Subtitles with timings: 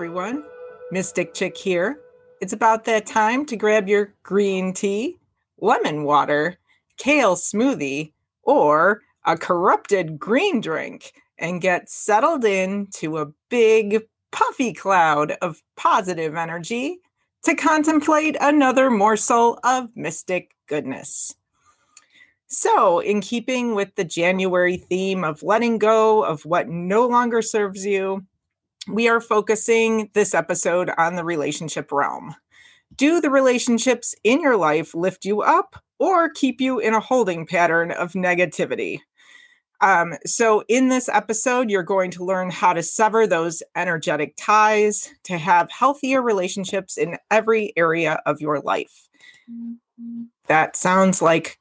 [0.00, 0.44] Everyone.
[0.90, 2.00] Mystic Chick here.
[2.40, 5.18] It's about that time to grab your green tea,
[5.60, 6.56] lemon water,
[6.96, 14.00] kale smoothie, or a corrupted green drink and get settled into a big,
[14.32, 17.00] puffy cloud of positive energy
[17.44, 21.34] to contemplate another morsel of mystic goodness.
[22.46, 27.84] So, in keeping with the January theme of letting go of what no longer serves
[27.84, 28.24] you,
[28.92, 32.34] we are focusing this episode on the relationship realm.
[32.96, 37.46] Do the relationships in your life lift you up or keep you in a holding
[37.46, 39.00] pattern of negativity?
[39.80, 45.10] Um, so, in this episode, you're going to learn how to sever those energetic ties
[45.24, 49.08] to have healthier relationships in every area of your life.
[50.48, 51.58] That sounds like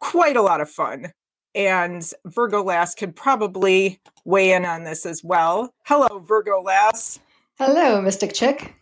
[0.00, 1.12] quite a lot of fun.
[1.54, 5.72] And Virgo Lass could probably weigh in on this as well.
[5.84, 7.20] Hello, Virgo Lass.
[7.58, 8.74] Hello, Mystic Chick.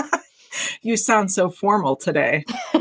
[0.82, 2.44] you sound so formal today.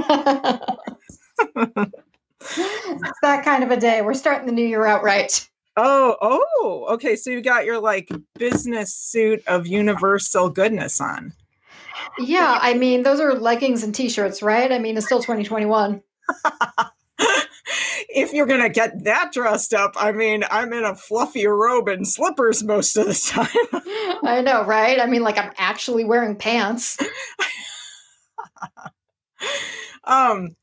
[2.42, 4.02] it's that kind of a day.
[4.02, 5.48] We're starting the new year out right.
[5.76, 7.16] Oh, oh, okay.
[7.16, 11.33] So you got your like business suit of universal goodness on.
[12.17, 14.72] Yeah, I mean, those are leggings and t-shirts, right?
[14.72, 16.02] I mean, it's still 2021.
[18.22, 21.88] If you're going to get that dressed up, I mean, I'm in a fluffy robe
[21.88, 23.48] and slippers most of the time.
[24.23, 25.00] I know, right?
[25.00, 26.98] I mean, like I'm actually wearing pants.
[30.06, 30.56] um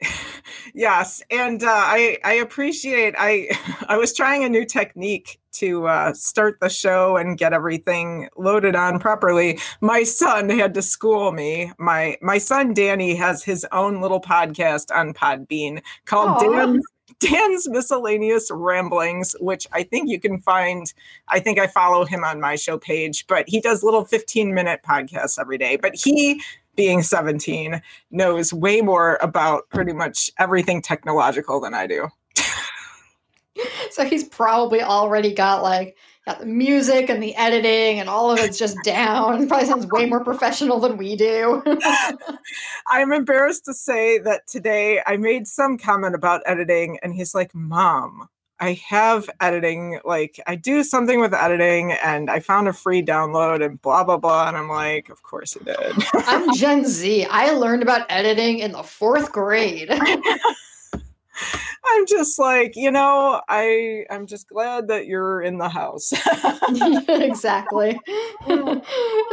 [0.74, 3.48] yes and uh, i i appreciate i
[3.88, 8.74] i was trying a new technique to uh, start the show and get everything loaded
[8.74, 14.00] on properly my son had to school me my my son danny has his own
[14.00, 16.84] little podcast on podbean called dan's
[17.22, 20.92] dan's miscellaneous ramblings which i think you can find
[21.28, 24.80] i think i follow him on my show page but he does little 15 minute
[24.86, 26.40] podcasts every day but he
[26.76, 32.08] being 17 knows way more about pretty much everything technological than I do.
[33.90, 38.38] so he's probably already got like got the music and the editing and all of
[38.38, 39.42] it's just down.
[39.42, 41.62] It probably sounds way more professional than we do.
[42.86, 47.54] I'm embarrassed to say that today I made some comment about editing and he's like,
[47.54, 48.28] "Mom,
[48.62, 53.64] I have editing, like I do something with editing and I found a free download
[53.64, 54.46] and blah blah blah.
[54.46, 55.92] And I'm like, of course it did.
[56.14, 57.24] I'm Gen Z.
[57.24, 59.90] I learned about editing in the fourth grade.
[61.92, 66.12] I'm just like, you know, I I'm just glad that you're in the house.
[67.08, 67.98] exactly.
[68.44, 68.82] Oh,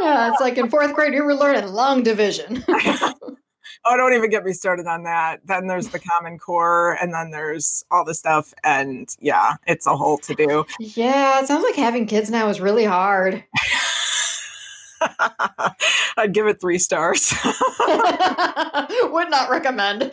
[0.00, 2.64] yeah, it's like in fourth grade you were learning long division
[3.84, 5.40] oh, don't even get me started on that.
[5.44, 9.96] Then there's the Common Core, and then there's all the stuff, and yeah, it's a
[9.96, 10.64] whole to do.
[10.78, 13.44] Yeah, it sounds like having kids now is really hard.
[16.16, 17.32] I'd give it three stars.
[19.10, 20.10] would not recommend.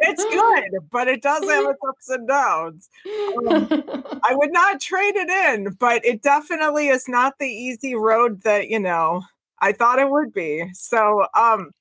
[0.00, 2.88] it's good, but it does have its ups and downs.
[3.06, 3.68] Um,
[4.22, 8.68] I would not trade it in, but it definitely is not the easy road that,
[8.68, 9.22] you know,
[9.58, 10.70] I thought it would be.
[10.74, 11.72] So, um,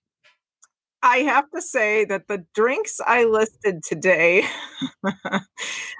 [1.01, 4.45] I have to say that the drinks I listed today,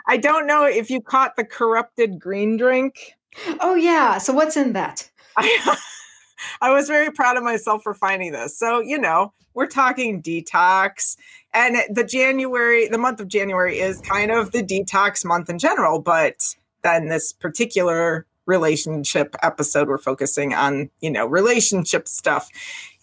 [0.07, 3.13] I don't know if you caught the corrupted green drink.
[3.59, 4.17] Oh, yeah.
[4.17, 5.09] So, what's in that?
[5.37, 5.77] I,
[6.61, 8.57] I was very proud of myself for finding this.
[8.57, 11.17] So, you know, we're talking detox.
[11.53, 15.99] And the January, the month of January is kind of the detox month in general.
[15.99, 22.49] But then this particular relationship episode we're focusing on you know relationship stuff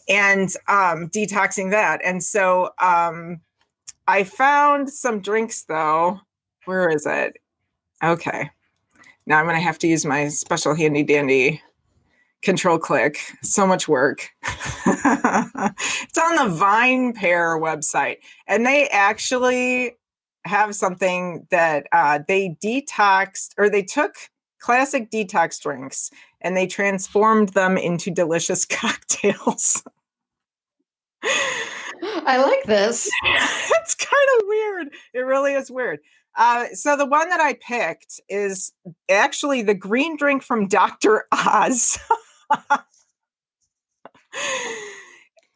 [0.08, 3.40] and um detoxing that and so um
[4.08, 6.18] i found some drinks though
[6.64, 7.36] where is it
[8.02, 8.50] okay
[9.26, 11.62] now i'm gonna have to use my special handy dandy
[12.42, 19.96] control click so much work it's on the VinePair website and they actually
[20.46, 24.14] have something that uh, they detoxed or they took
[24.60, 29.82] classic detox drinks and they transformed them into delicious cocktails.
[31.22, 33.10] I like this.
[33.24, 34.88] it's kind of weird.
[35.14, 36.00] It really is weird.
[36.36, 38.72] Uh, so the one that I picked is
[39.10, 41.24] actually the green drink from Dr.
[41.32, 41.98] Oz.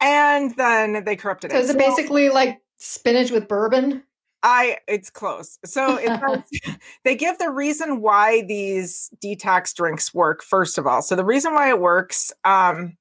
[0.01, 1.55] and then they corrupted it.
[1.55, 1.65] so it.
[1.65, 4.03] Is it basically like spinach with bourbon?
[4.43, 5.59] I it's close.
[5.65, 5.99] So
[7.05, 11.03] they give the reason why these detox drinks work first of all.
[11.03, 12.97] So the reason why it works, um,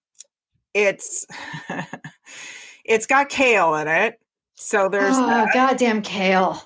[0.74, 1.26] it's
[2.86, 4.20] it's got kale in it.
[4.56, 6.62] So there's oh, goddamn kale.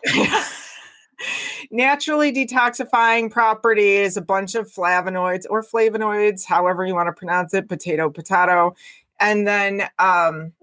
[1.74, 7.68] Naturally detoxifying properties, a bunch of flavonoids or flavonoids, however you want to pronounce it,
[7.68, 8.76] potato, potato,
[9.20, 10.54] and then um,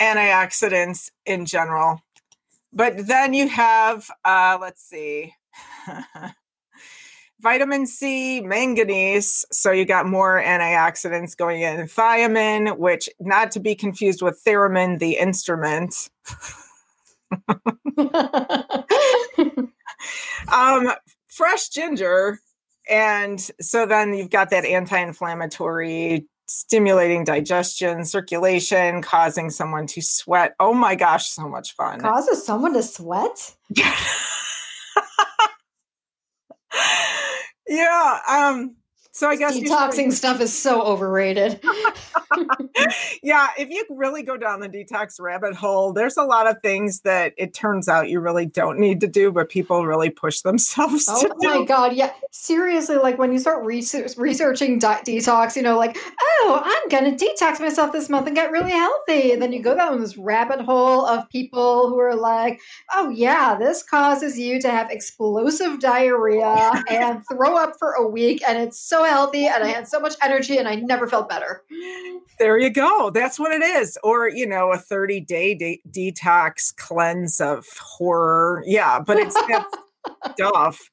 [0.00, 2.00] antioxidants in general.
[2.72, 5.34] But then you have, uh, let's see,
[7.40, 9.44] vitamin C, manganese.
[9.50, 11.88] So you got more antioxidants going in.
[11.88, 16.10] Thiamine, which not to be confused with theremin, the instrument.
[20.52, 20.90] um,
[21.28, 22.40] fresh ginger.
[22.88, 30.54] And so then you've got that anti inflammatory, stimulating digestion, circulation, causing someone to sweat.
[30.58, 32.00] Oh my gosh, so much fun.
[32.00, 33.54] Causes someone to sweat?
[37.68, 38.18] yeah.
[38.28, 38.76] Um,
[39.20, 41.60] so I guess detoxing stuff is so overrated.
[43.22, 47.00] yeah, if you really go down the detox rabbit hole, there's a lot of things
[47.00, 51.06] that it turns out you really don't need to do, but people really push themselves.
[51.20, 51.66] Oh my do.
[51.66, 56.62] god, yeah, seriously, like when you start research, researching di- detox, you know, like oh,
[56.64, 60.00] I'm gonna detox myself this month and get really healthy, and then you go down
[60.00, 62.60] this rabbit hole of people who are like,
[62.94, 68.40] oh yeah, this causes you to have explosive diarrhea and throw up for a week,
[68.48, 71.62] and it's so healthy and I had so much energy and I never felt better.
[72.38, 73.10] There you go.
[73.10, 73.98] That's what it is.
[74.02, 78.62] Or, you know, a 30 day de- detox cleanse of horror.
[78.66, 79.36] Yeah, but it's
[80.32, 80.90] stuff.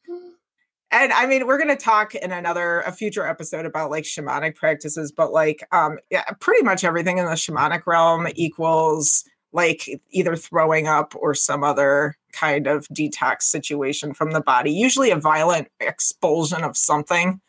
[0.92, 4.56] And I mean, we're going to talk in another, a future episode about like shamanic
[4.56, 10.36] practices, but like, um, yeah, pretty much everything in the shamanic realm equals like either
[10.36, 15.68] throwing up or some other kind of detox situation from the body, usually a violent
[15.80, 17.42] expulsion of something.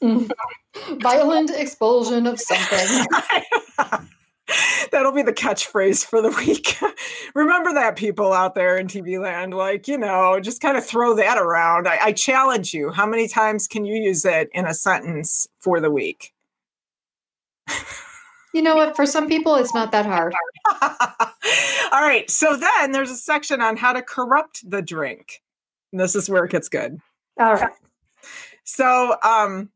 [1.00, 3.06] Violent expulsion of something.
[4.90, 6.76] That'll be the catchphrase for the week.
[7.34, 9.54] Remember that, people out there in TV land.
[9.54, 11.86] Like, you know, just kind of throw that around.
[11.86, 12.90] I, I challenge you.
[12.90, 16.32] How many times can you use it in a sentence for the week?
[18.52, 18.96] You know what?
[18.96, 20.34] For some people, it's not that hard.
[21.92, 22.28] All right.
[22.28, 25.42] So then there's a section on how to corrupt the drink.
[25.92, 26.98] And this is where it gets good.
[27.38, 27.72] All right.
[28.64, 29.70] So, um,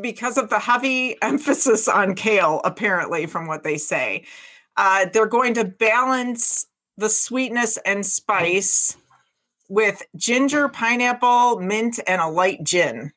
[0.00, 4.24] because of the heavy emphasis on kale, apparently, from what they say,
[4.76, 6.66] uh, they're going to balance
[6.96, 8.96] the sweetness and spice
[9.68, 13.12] with ginger, pineapple, mint, and a light gin.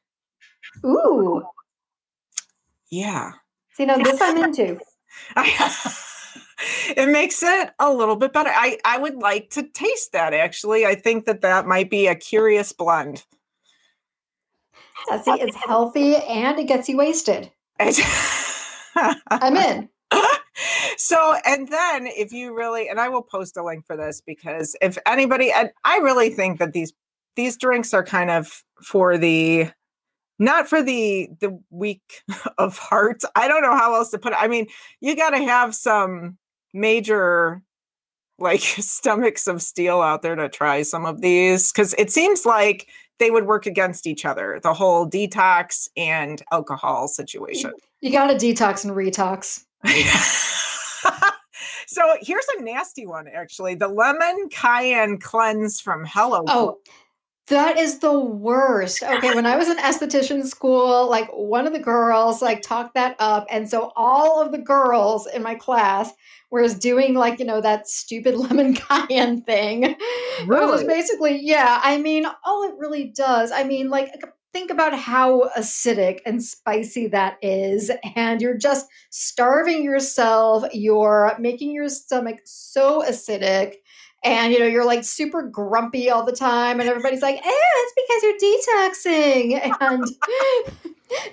[0.86, 1.44] Ooh.
[2.90, 3.34] Yeah.
[3.74, 4.80] See, now this I'm into.
[6.96, 8.50] it makes it a little bit better.
[8.54, 10.86] I, I would like to taste that actually.
[10.86, 13.26] I think that that might be a curious blend.
[15.10, 17.52] It's healthy and it gets you wasted.
[17.80, 19.90] I'm in.
[20.98, 24.76] So, and then if you really, and I will post a link for this because
[24.82, 26.92] if anybody, and I really think that these
[27.36, 29.70] these drinks are kind of for the
[30.40, 32.24] not for the the weak
[32.58, 33.22] of heart.
[33.36, 34.42] I don't know how else to put it.
[34.42, 34.68] I mean,
[35.00, 36.38] you got to have some
[36.74, 37.62] major
[38.40, 42.88] like stomachs of steel out there to try some of these because it seems like
[43.20, 47.72] they would work against each other the whole detox and alcohol situation.
[48.02, 49.64] you, you got to detox and retox.
[51.88, 53.76] So here's a nasty one actually.
[53.76, 56.78] The lemon cayenne cleanse from hello oh
[57.48, 59.02] that is the worst.
[59.02, 63.16] Okay, when I was in esthetician school, like one of the girls like talked that
[63.20, 66.12] up, and so all of the girls in my class
[66.52, 69.96] were doing like you know that stupid lemon cayenne thing.
[70.46, 70.64] Really?
[70.64, 71.80] It was basically yeah.
[71.82, 73.52] I mean, all it really does.
[73.52, 74.10] I mean, like
[74.52, 80.66] think about how acidic and spicy that is, and you're just starving yourself.
[80.74, 83.76] You're making your stomach so acidic
[84.24, 87.94] and you know you're like super grumpy all the time and everybody's like eh it's
[87.96, 90.06] because you're detoxing and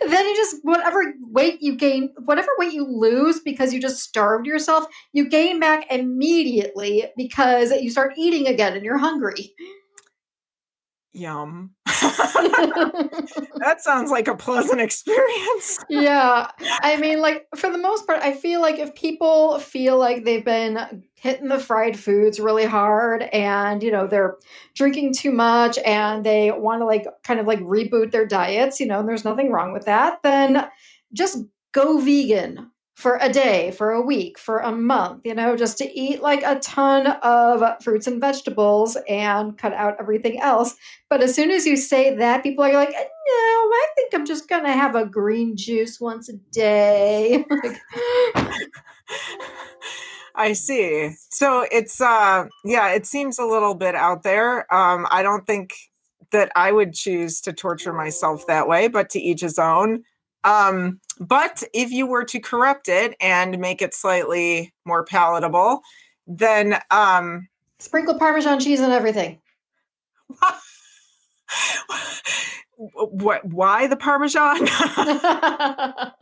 [0.10, 4.46] then you just whatever weight you gain whatever weight you lose because you just starved
[4.46, 9.54] yourself you gain back immediately because you start eating again and you're hungry
[11.14, 11.70] Yum.
[13.56, 15.78] that sounds like a pleasant experience.
[15.88, 16.50] yeah.
[16.60, 20.44] I mean, like, for the most part, I feel like if people feel like they've
[20.44, 24.36] been hitting the fried foods really hard and, you know, they're
[24.74, 28.86] drinking too much and they want to, like, kind of like reboot their diets, you
[28.86, 30.68] know, and there's nothing wrong with that, then
[31.12, 31.38] just
[31.72, 35.98] go vegan for a day, for a week, for a month, you know, just to
[35.98, 40.76] eat like a ton of fruits and vegetables and cut out everything else.
[41.10, 44.48] But as soon as you say that, people are like, no, I think I'm just
[44.48, 47.44] going to have a green juice once a day.
[50.36, 51.14] I see.
[51.30, 54.72] So it's uh yeah, it seems a little bit out there.
[54.74, 55.72] Um I don't think
[56.32, 60.02] that I would choose to torture myself that way, but to each his own.
[60.44, 65.80] Um but if you were to corrupt it and make it slightly more palatable,
[66.26, 67.48] then um
[67.78, 69.40] Sprinkle Parmesan cheese on everything.
[72.76, 76.12] what why the parmesan i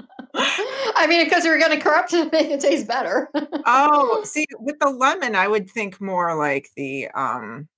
[1.09, 3.31] mean because you're going to corrupt it and make it taste better
[3.67, 7.69] oh see with the lemon i would think more like the um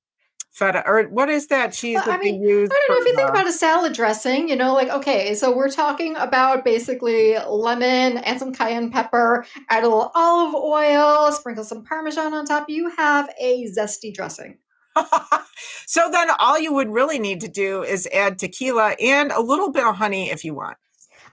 [0.54, 3.02] feta or what is that cheese Well, that I mean, they use I don't know
[3.02, 6.64] if you think about a salad dressing, you know, like, okay, so we're talking about
[6.64, 12.46] basically lemon and some cayenne pepper, add a little olive oil, sprinkle some Parmesan on
[12.46, 12.68] top.
[12.68, 14.58] You have a zesty dressing.
[15.86, 19.72] so then all you would really need to do is add tequila and a little
[19.72, 20.76] bit of honey if you want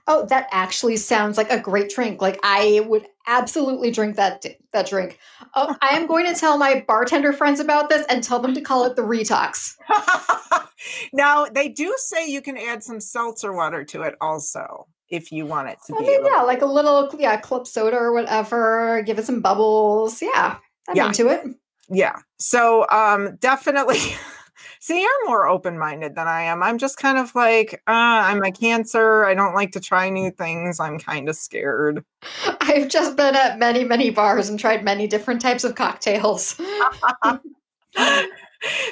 [0.08, 2.22] Oh, that actually sounds like a great drink.
[2.22, 5.20] Like, I would absolutely drink that, that drink.
[5.56, 8.62] Oh, I am going to tell my bartender friends about this and tell them to
[8.62, 9.76] call it the Retox.
[11.14, 15.46] now they do say you can add some seltzer water to it also if you
[15.46, 19.04] want it to I be mean, yeah, like a little, yeah, club soda or whatever.
[19.06, 20.22] Give it some bubbles.
[20.22, 21.08] Yeah, I'm Yeah.
[21.08, 21.42] into it.
[21.90, 24.00] yeah so um definitely
[24.80, 26.64] see you're more open-minded than i am.
[26.64, 27.92] I'm just kind of like uh,
[28.28, 29.26] i'm a cancer.
[29.26, 30.80] I don't like to try new things.
[30.80, 32.04] I'm kind of scared.
[32.62, 36.60] I've just been at many, many bars and tried many different types of cocktails.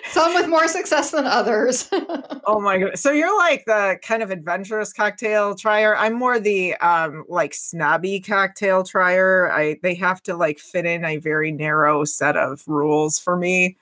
[0.10, 1.90] Some with more success than others.
[2.46, 6.74] oh my god so you're like the kind of adventurous cocktail trier i'm more the
[6.78, 12.04] um like snobby cocktail trier i they have to like fit in a very narrow
[12.04, 13.78] set of rules for me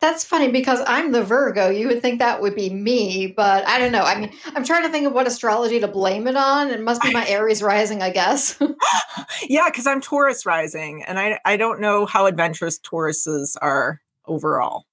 [0.00, 1.70] That's funny because I'm the Virgo.
[1.70, 4.02] You would think that would be me, but I don't know.
[4.02, 6.68] I mean, I'm trying to think of what astrology to blame it on.
[6.70, 8.58] It must be my Aries rising, I guess.
[9.48, 14.84] yeah because i'm taurus rising and i i don't know how adventurous tauruses are overall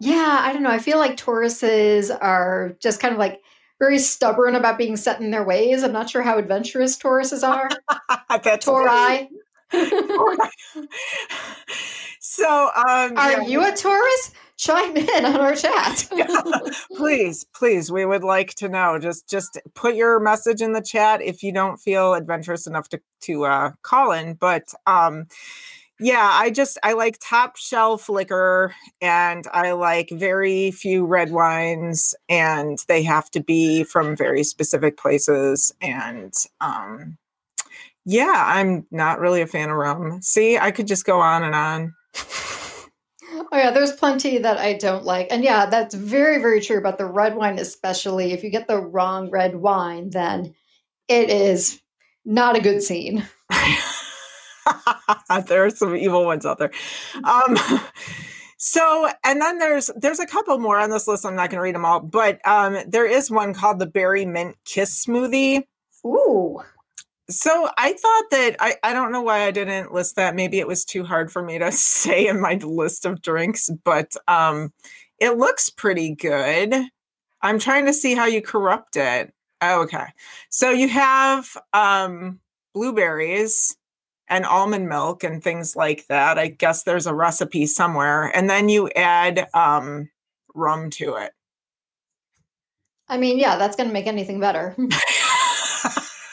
[0.00, 0.70] yeah, I don't know.
[0.70, 3.40] I feel like Tauruses are just kind of like
[3.78, 5.82] very stubborn about being set in their ways.
[5.82, 7.68] I'm not sure how adventurous Tauruses are.
[8.42, 9.28] That's Tauri.
[12.38, 14.32] So um Are yeah, you a Taurus?
[14.56, 16.08] Chime in on our chat.
[16.96, 18.98] please please we would like to know.
[18.98, 23.00] Just just put your message in the chat if you don't feel adventurous enough to
[23.22, 25.26] to uh call in but um
[26.00, 32.14] yeah i just i like top shelf liquor and i like very few red wines
[32.28, 37.18] and they have to be from very specific places and um
[38.04, 40.22] yeah i'm not really a fan of rum.
[40.22, 41.94] See i could just go on and on
[43.50, 45.28] Oh yeah, there's plenty that I don't like.
[45.30, 48.80] And yeah, that's very, very true about the red wine, especially if you get the
[48.80, 50.54] wrong red wine, then
[51.08, 51.80] it is
[52.24, 53.26] not a good scene.
[55.46, 56.70] there are some evil ones out there.
[57.24, 57.56] Um,
[58.58, 61.24] so, and then there's there's a couple more on this list.
[61.24, 64.24] I'm not going to read them all, but um, there is one called the Berry
[64.24, 65.62] Mint Kiss Smoothie.
[66.06, 66.60] Ooh.
[67.30, 70.34] So I thought that I, I don't know why I didn't list that.
[70.34, 74.14] Maybe it was too hard for me to say in my list of drinks, but
[74.26, 74.72] um,
[75.18, 76.74] it looks pretty good.
[77.42, 79.32] I'm trying to see how you corrupt it.
[79.60, 80.06] Oh, okay.
[80.50, 82.40] So you have um,
[82.74, 83.76] blueberries
[84.28, 86.38] and almond milk and things like that.
[86.38, 88.24] I guess there's a recipe somewhere.
[88.24, 90.10] And then you add um,
[90.54, 91.32] rum to it.
[93.08, 94.76] I mean, yeah, that's going to make anything better.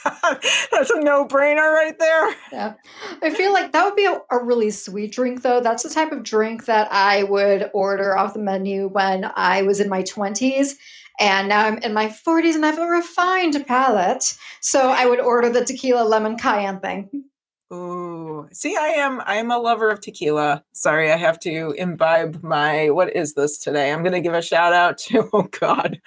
[0.72, 2.36] That's a no brainer right there.
[2.52, 2.74] yeah.
[3.22, 5.62] I feel like that would be a, a really sweet drink, though.
[5.62, 9.80] That's the type of drink that I would order off the menu when I was
[9.80, 10.74] in my 20s.
[11.20, 14.38] And now I'm in my 40s and I have a refined palate.
[14.60, 17.26] So I would order the tequila lemon cayenne thing.
[17.74, 20.64] Ooh, see, I am I am a lover of tequila.
[20.74, 23.92] Sorry, I have to imbibe my what is this today?
[23.92, 26.00] I'm gonna give a shout out to oh god,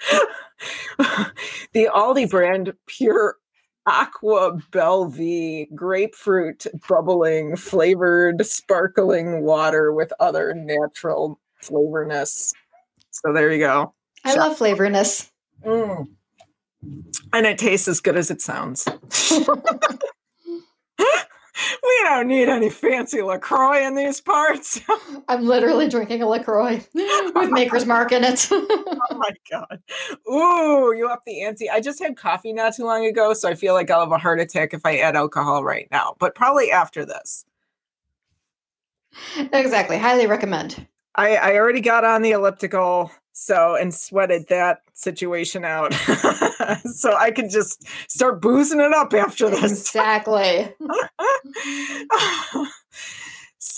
[1.73, 3.35] the Aldi brand pure
[3.89, 12.53] aqua belvi grapefruit bubbling flavored sparkling water with other natural flavorness.
[13.11, 13.93] So there you go.
[14.23, 15.31] I love flavorness.
[15.65, 16.07] Mm.
[17.33, 18.85] And it tastes as good as it sounds.
[21.83, 24.81] we don't need any fancy LaCroix in these parts.
[25.27, 28.47] I'm literally drinking a LaCroix with Maker's Mark in it.
[28.51, 29.81] oh my God.
[30.29, 31.69] Ooh, you up the ante.
[31.69, 34.17] I just had coffee not too long ago, so I feel like I'll have a
[34.17, 37.45] heart attack if I add alcohol right now, but probably after this.
[39.53, 39.97] exactly.
[39.97, 40.87] Highly recommend.
[41.15, 45.93] I, I already got on the elliptical so and sweated that situation out
[46.93, 50.73] so i could just start boozing it up after this Exactly.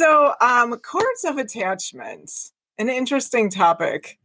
[0.01, 2.31] So, um, cords of attachment,
[2.77, 4.17] an interesting topic.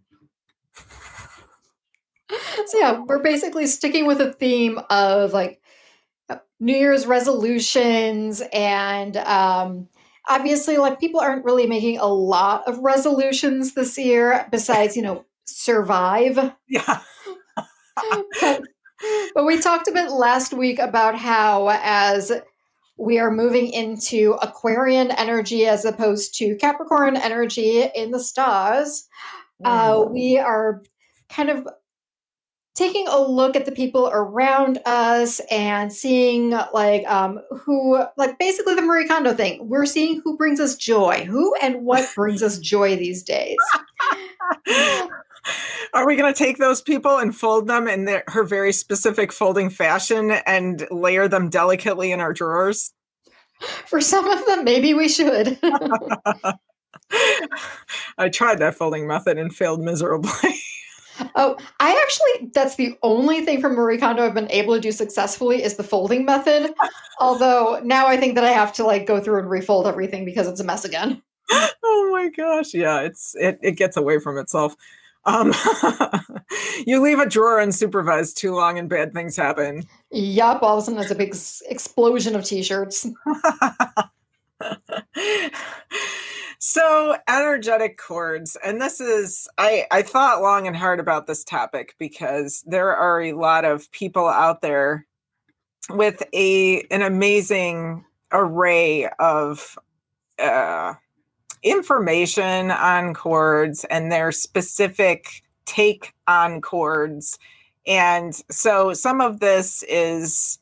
[2.31, 5.61] So yeah, we're basically sticking with a theme of like
[6.59, 9.89] New Year's resolutions and um
[10.27, 15.25] obviously like people aren't really making a lot of resolutions this year besides, you know,
[15.47, 16.53] survive.
[16.69, 17.01] Yeah.
[18.41, 18.63] but,
[19.35, 22.33] but we talked a bit last week about how as
[22.99, 29.07] we are moving into Aquarian energy as opposed to Capricorn energy in the stars.
[29.65, 30.83] Uh, we are
[31.29, 31.67] kind of
[32.75, 38.75] taking a look at the people around us and seeing like um who like basically
[38.75, 39.67] the Marie Kondo thing.
[39.69, 43.57] We're seeing who brings us joy, who and what brings us joy these days.
[45.95, 49.33] Are we going to take those people and fold them in their, her very specific
[49.33, 52.93] folding fashion and layer them delicately in our drawers?
[53.87, 55.59] For some of them, maybe we should.
[58.19, 60.31] I tried that folding method and failed miserably.
[61.35, 64.93] Oh, I actually, that's the only thing from Marie Kondo I've been able to do
[64.93, 66.75] successfully is the folding method.
[67.21, 70.47] Although now I think that I have to like go through and refold everything because
[70.47, 71.23] it's a mess again.
[71.51, 72.75] oh my gosh.
[72.75, 74.77] Yeah, it's it, it gets away from itself.
[75.27, 75.53] Um,
[76.87, 79.83] you leave a drawer unsupervised too long and bad things happen.
[80.11, 81.35] Yup, all of a sudden there's a big
[81.69, 83.09] explosion of t-shirts.
[86.59, 91.95] so energetic cords and this is I, I thought long and hard about this topic
[91.99, 95.07] because there are a lot of people out there
[95.91, 99.79] with a an amazing array of
[100.39, 100.95] uh,
[101.63, 107.39] information on cords and their specific take on cords
[107.87, 110.59] and so some of this is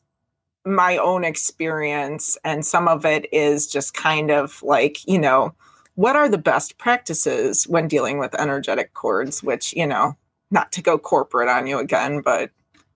[0.65, 5.53] my own experience and some of it is just kind of like you know
[5.95, 10.15] what are the best practices when dealing with energetic cords which you know
[10.49, 12.49] not to go corporate on you again but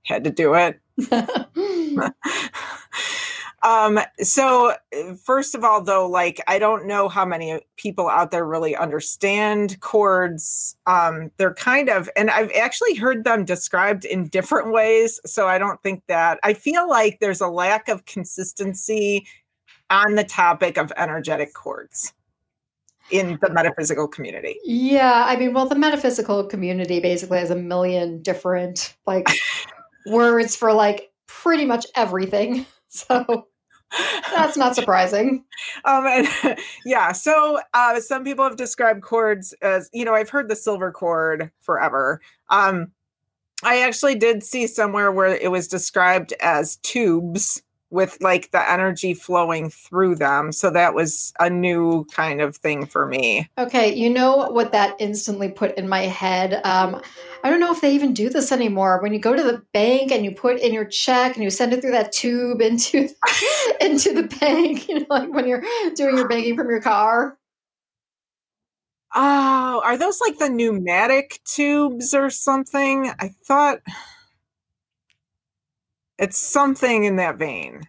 [0.04, 0.80] had to do it
[3.64, 4.74] um so
[5.24, 9.80] first of all though like i don't know how many people out there really understand
[9.82, 10.78] cords.
[10.86, 15.58] um they're kind of and i've actually heard them described in different ways so i
[15.58, 19.26] don't think that i feel like there's a lack of consistency
[19.90, 22.14] on the topic of energetic cords
[23.12, 24.60] in the metaphysical community.
[24.64, 29.28] Yeah, I mean, well, the metaphysical community basically has a million different like
[30.06, 32.66] words for like pretty much everything.
[33.10, 33.48] So
[34.32, 35.44] that's not surprising.
[35.84, 36.28] Um, and
[36.86, 40.92] yeah, so uh, some people have described cords as you know I've heard the silver
[40.92, 42.22] cord forever.
[42.50, 42.92] Um,
[43.64, 49.14] I actually did see somewhere where it was described as tubes with like the energy
[49.14, 50.52] flowing through them.
[50.52, 53.50] So that was a new kind of thing for me.
[53.58, 56.62] Okay, you know what that instantly put in my head?
[56.64, 57.02] Um,
[57.44, 59.02] I don't know if they even do this anymore.
[59.02, 61.74] When you go to the bank and you put in your check and you send
[61.74, 63.10] it through that tube into
[63.82, 65.64] into the bank, you know, like when you're
[65.96, 67.38] doing your banking from your car.
[69.16, 73.12] Oh, are those like the pneumatic tubes or something?
[73.20, 73.80] I thought
[76.20, 77.88] it's something in that vein.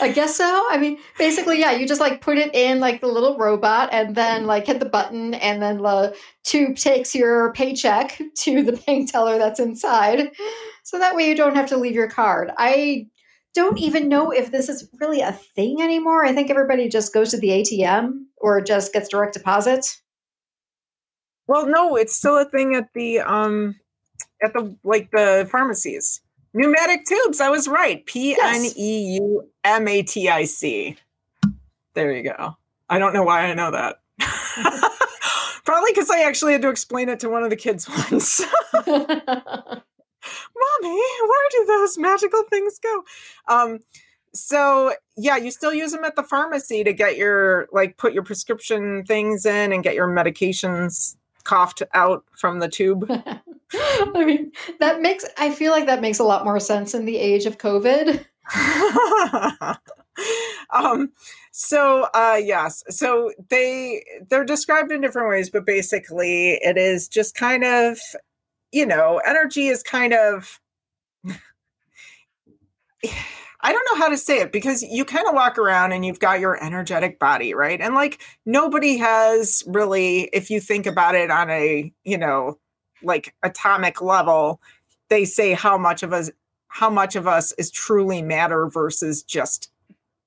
[0.00, 0.66] I guess so.
[0.70, 4.14] I mean, basically, yeah, you just like put it in like the little robot and
[4.16, 9.10] then like hit the button, and then the tube takes your paycheck to the bank
[9.10, 10.30] teller that's inside.
[10.82, 12.50] So that way you don't have to leave your card.
[12.58, 13.06] I
[13.54, 16.24] don't even know if this is really a thing anymore.
[16.24, 19.86] I think everybody just goes to the ATM or just gets direct deposit.
[21.46, 23.76] Well, no, it's still a thing at the um
[24.42, 26.20] at the like the pharmacies.
[26.54, 27.40] Pneumatic tubes.
[27.40, 28.04] I was right.
[28.06, 30.96] P N E U M A T I C.
[31.94, 32.56] There you go.
[32.88, 34.00] I don't know why I know that.
[35.64, 38.42] Probably because I actually had to explain it to one of the kids once.
[38.86, 39.12] Mommy,
[40.82, 43.04] where do those magical things go?
[43.48, 43.80] Um,
[44.34, 48.22] so yeah, you still use them at the pharmacy to get your like put your
[48.22, 53.10] prescription things in and get your medications coughed out from the tube.
[54.14, 57.16] I mean, that makes I feel like that makes a lot more sense in the
[57.16, 58.24] age of COVID.
[60.70, 61.10] um
[61.52, 67.36] so uh yes so they they're described in different ways but basically it is just
[67.36, 67.98] kind of
[68.72, 70.60] you know energy is kind of
[73.64, 76.18] I don't know how to say it because you kind of walk around and you've
[76.18, 77.80] got your energetic body, right?
[77.80, 82.58] And like nobody has really, if you think about it on a, you know,
[83.02, 84.60] like atomic level,
[85.08, 86.30] they say how much of us
[86.68, 89.70] how much of us is truly matter versus just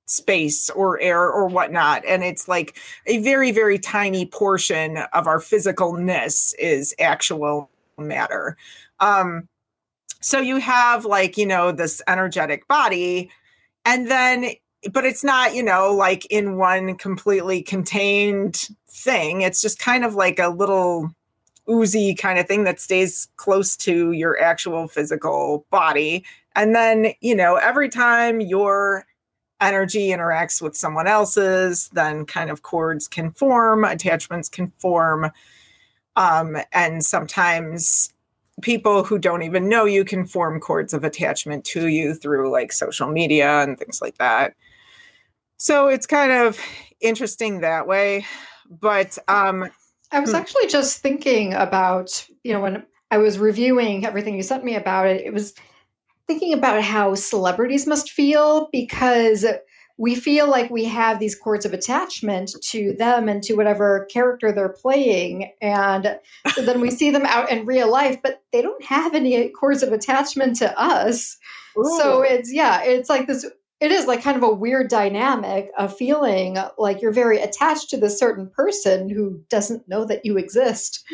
[0.06, 2.04] space or air or whatnot.
[2.06, 8.58] And it's like a very, very tiny portion of our physicalness is actual matter.
[9.00, 9.48] Um,
[10.22, 13.32] so you have like, you know, this energetic body,
[13.84, 14.52] and then,
[14.92, 19.42] but it's not, you know, like in one completely contained thing.
[19.42, 21.15] It's just kind of like a little
[21.70, 26.24] oozy kind of thing that stays close to your actual physical body.
[26.56, 29.06] And then, you know, every time your
[29.62, 35.32] energy interacts with someone else's, then kind of cords can form, attachments can form.
[36.16, 38.14] Um, and sometimes
[38.62, 42.72] people who don't even know you can form cords of attachment to you through like
[42.72, 44.54] social media and things like that.
[45.58, 46.60] So it's kind of
[47.02, 48.26] interesting that way.
[48.70, 49.70] But um,
[50.12, 50.38] I was hmm.
[50.38, 55.08] actually just thinking about, you know, when I was reviewing everything you sent me about
[55.08, 55.54] it, it was
[56.28, 59.46] thinking about how celebrities must feel because
[59.98, 64.52] we feel like we have these cords of attachment to them and to whatever character
[64.52, 65.54] they're playing.
[65.62, 66.20] And
[66.54, 69.84] so then we see them out in real life, but they don't have any cords
[69.84, 71.38] of attachment to us.
[71.78, 71.98] Ooh.
[71.98, 73.46] So it's, yeah, it's like this
[73.86, 77.98] it is like kind of a weird dynamic of feeling like you're very attached to
[77.98, 81.06] this certain person who doesn't know that you exist.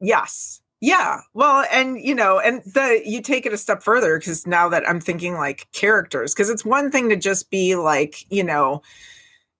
[0.00, 0.62] Yes.
[0.80, 1.20] Yeah.
[1.34, 4.88] Well, and you know, and the you take it a step further because now that
[4.88, 8.80] I'm thinking like characters, because it's one thing to just be like, you know,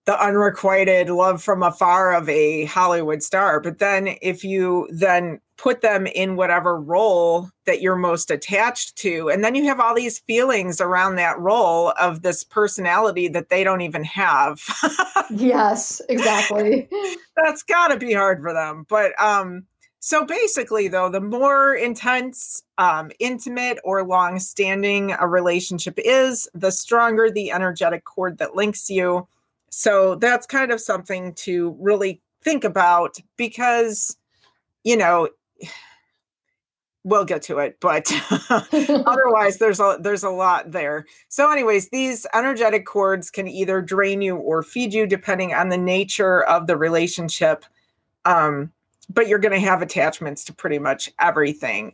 [0.05, 3.59] the unrequited love from afar of a Hollywood star.
[3.59, 9.29] But then if you then put them in whatever role that you're most attached to,
[9.29, 13.63] and then you have all these feelings around that role of this personality that they
[13.63, 14.61] don't even have.
[15.29, 16.89] yes, exactly.
[17.35, 18.85] That's got to be hard for them.
[18.89, 19.65] But um
[20.01, 27.29] so basically though, the more intense, um, intimate or long-standing a relationship is, the stronger
[27.29, 29.27] the energetic cord that links you
[29.69, 34.17] so that's kind of something to really think about because,
[34.83, 35.29] you know,
[37.03, 38.11] we'll get to it but
[39.05, 41.05] otherwise there's a there's a lot there.
[41.29, 45.77] So anyways these energetic cords can either drain you or feed you depending on the
[45.77, 47.65] nature of the relationship
[48.25, 48.71] um,
[49.11, 51.93] but you're going to have attachments to pretty much everything.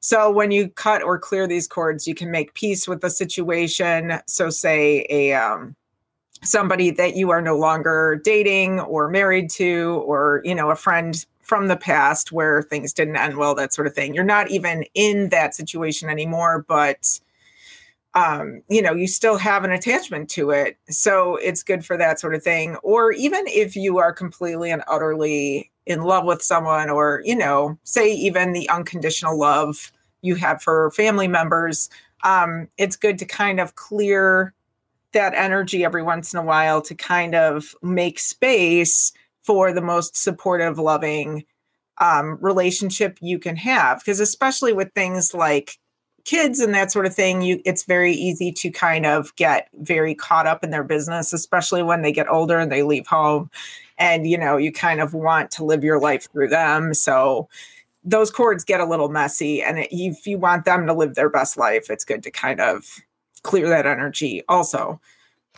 [0.00, 4.20] So when you cut or clear these cords you can make peace with the situation.
[4.26, 5.76] So say a um,
[6.42, 11.24] somebody that you are no longer dating or married to or you know a friend
[11.46, 14.14] from the past where things didn't end well that sort of thing.
[14.14, 17.20] You're not even in that situation anymore but
[18.14, 20.78] um, you know you still have an attachment to it.
[20.88, 22.76] So it's good for that sort of thing.
[22.76, 27.78] Or even if you are completely and utterly in love with someone or you know
[27.84, 31.88] say even the unconditional love you have for family members
[32.24, 34.52] um, it's good to kind of clear
[35.12, 39.12] that energy every once in a while to kind of make space
[39.46, 41.44] for the most supportive, loving
[41.98, 44.00] um, relationship you can have.
[44.00, 45.78] Because especially with things like
[46.24, 50.14] kids and that sort of thing, you it's very easy to kind of get very
[50.14, 53.50] caught up in their business, especially when they get older and they leave home,
[53.96, 56.92] and you know you kind of want to live your life through them.
[56.92, 57.48] So
[58.04, 61.56] those cords get a little messy, and if you want them to live their best
[61.56, 62.84] life, it's good to kind of
[63.42, 65.00] clear that energy also.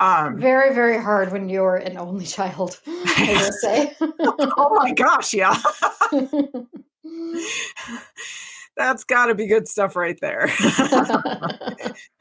[0.00, 3.96] Um, very, very hard when you're an only child, I will say.
[4.00, 5.60] oh my gosh, yeah.
[8.76, 10.50] That's got to be good stuff right there.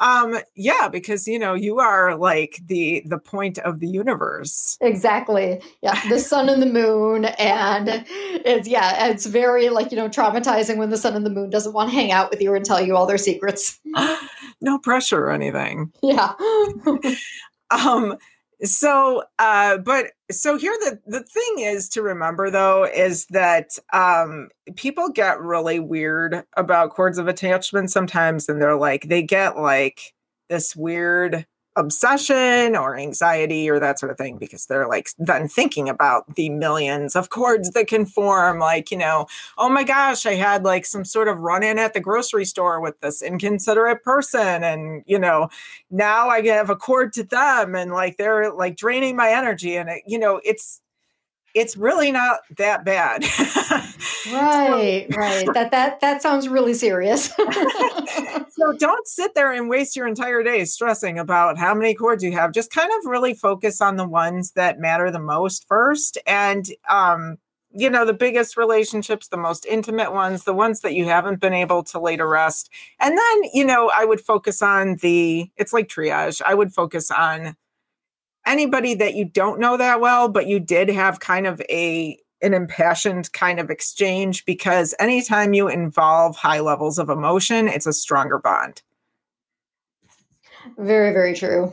[0.00, 4.76] um yeah because you know you are like the the point of the universe.
[4.80, 5.60] Exactly.
[5.82, 10.76] Yeah the sun and the moon and it's yeah it's very like you know traumatizing
[10.76, 12.80] when the sun and the moon doesn't want to hang out with you and tell
[12.80, 13.78] you all their secrets.
[14.62, 15.92] No pressure or anything.
[16.02, 16.32] Yeah.
[17.70, 18.16] Um
[18.62, 24.48] so uh but so here the the thing is to remember though is that um
[24.76, 30.14] people get really weird about cords of attachment sometimes and they're like they get like
[30.48, 35.88] this weird obsession or anxiety or that sort of thing because they're like then thinking
[35.88, 39.26] about the millions of cords that can form like you know
[39.58, 42.80] oh my gosh i had like some sort of run in at the grocery store
[42.80, 45.48] with this inconsiderate person and you know
[45.90, 49.76] now i have a cord to them and like they're like draining my energy.
[49.76, 50.80] And it, you know it's
[51.56, 53.22] it's really not that bad.
[54.30, 55.48] right, so, right.
[55.54, 57.30] That that that sounds really serious.
[58.50, 62.32] so don't sit there and waste your entire day stressing about how many cords you
[62.32, 62.52] have.
[62.52, 67.38] Just kind of really focus on the ones that matter the most first and um
[67.72, 71.52] you know the biggest relationships the most intimate ones the ones that you haven't been
[71.52, 75.72] able to lay to rest and then you know i would focus on the it's
[75.72, 77.56] like triage i would focus on
[78.46, 82.54] anybody that you don't know that well, but you did have kind of a an
[82.54, 88.38] impassioned kind of exchange because anytime you involve high levels of emotion, it's a stronger
[88.38, 88.82] bond.
[90.76, 91.72] Very, very true.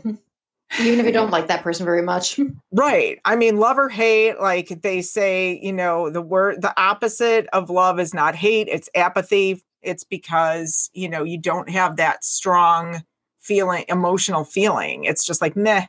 [0.79, 2.39] Even if you don't like that person very much.
[2.71, 3.19] Right.
[3.25, 7.69] I mean, love or hate, like they say, you know, the word, the opposite of
[7.69, 9.61] love is not hate, it's apathy.
[9.83, 13.03] It's because, you know, you don't have that strong
[13.41, 15.03] feeling, emotional feeling.
[15.03, 15.87] It's just like, meh.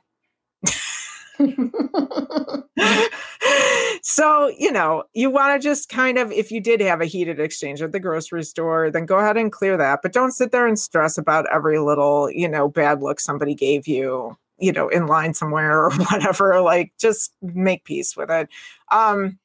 [4.02, 7.40] so, you know, you want to just kind of, if you did have a heated
[7.40, 10.00] exchange at the grocery store, then go ahead and clear that.
[10.02, 13.88] But don't sit there and stress about every little, you know, bad look somebody gave
[13.88, 16.60] you, you know, in line somewhere or whatever.
[16.60, 18.48] Like, just make peace with it.
[18.90, 19.38] Um,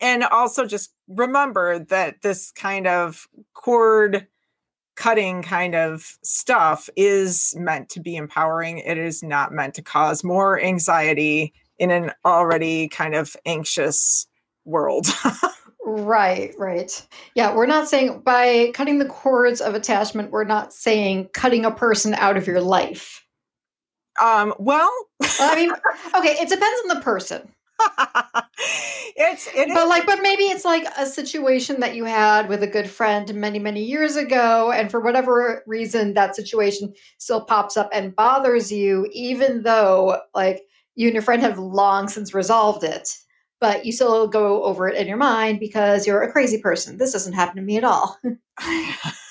[0.00, 4.26] and also just remember that this kind of cord
[4.96, 8.78] cutting kind of stuff is meant to be empowering.
[8.78, 14.26] It is not meant to cause more anxiety in an already kind of anxious
[14.64, 15.06] world.
[15.84, 17.06] right, right.
[17.34, 21.70] Yeah, we're not saying by cutting the cords of attachment, we're not saying cutting a
[21.70, 23.24] person out of your life.
[24.22, 24.92] Um, well,
[25.40, 25.70] I mean,
[26.16, 27.48] okay, it depends on the person.
[29.16, 32.66] it's it but like but maybe it's like a situation that you had with a
[32.66, 37.88] good friend many many years ago and for whatever reason that situation still pops up
[37.92, 40.62] and bothers you even though like
[40.94, 43.08] you and your friend have long since resolved it
[43.60, 46.98] but you still go over it in your mind because you're a crazy person.
[46.98, 48.18] This doesn't happen to me at all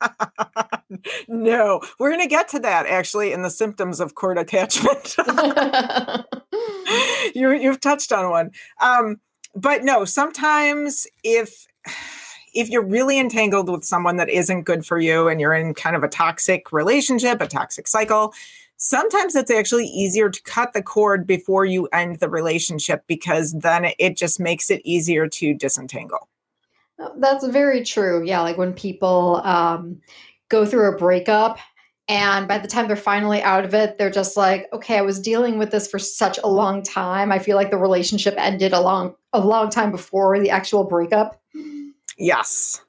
[1.28, 5.16] no, we're going to get to that actually in the symptoms of cord attachment.
[7.34, 8.50] you, you've touched on one.
[8.80, 9.20] Um,
[9.54, 11.66] but no, sometimes if
[12.54, 15.94] if you're really entangled with someone that isn't good for you and you're in kind
[15.94, 18.32] of a toxic relationship, a toxic cycle,
[18.78, 23.92] sometimes it's actually easier to cut the cord before you end the relationship because then
[23.98, 26.28] it just makes it easier to disentangle.
[27.18, 28.24] That's very true.
[28.24, 30.00] Yeah, like when people um,
[30.48, 31.58] go through a breakup
[32.08, 35.20] and by the time they're finally out of it, they're just like, okay, I was
[35.20, 37.32] dealing with this for such a long time.
[37.32, 41.40] I feel like the relationship ended a long a long time before the actual breakup.
[42.16, 42.80] Yes.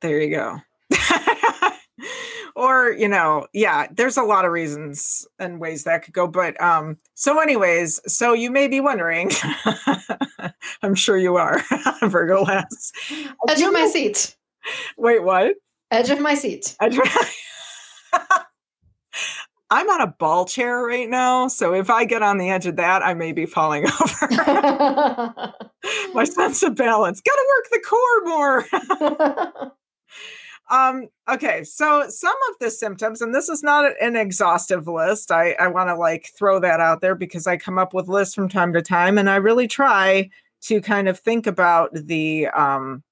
[0.00, 0.58] There you go.
[2.56, 6.60] or you know yeah there's a lot of reasons and ways that could go but
[6.60, 9.30] um so anyways so you may be wondering
[10.82, 11.62] i'm sure you are
[12.02, 12.92] Virgo Lass
[13.48, 14.34] edge of my seat
[14.96, 15.54] wait what
[15.92, 17.06] edge of my seat edge of
[19.68, 22.76] I'm on a ball chair right now, so if I get on the edge of
[22.76, 24.28] that, I may be falling over.
[26.14, 27.20] My sense of balance.
[27.20, 28.24] Got to work the core
[29.64, 29.72] more.
[30.68, 35.30] Um, okay, so some of the symptoms, and this is not an exhaustive list.
[35.30, 38.34] I, I want to like throw that out there because I come up with lists
[38.34, 40.28] from time to time, and I really try
[40.62, 43.04] to kind of think about the um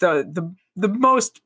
[0.00, 1.40] the the the most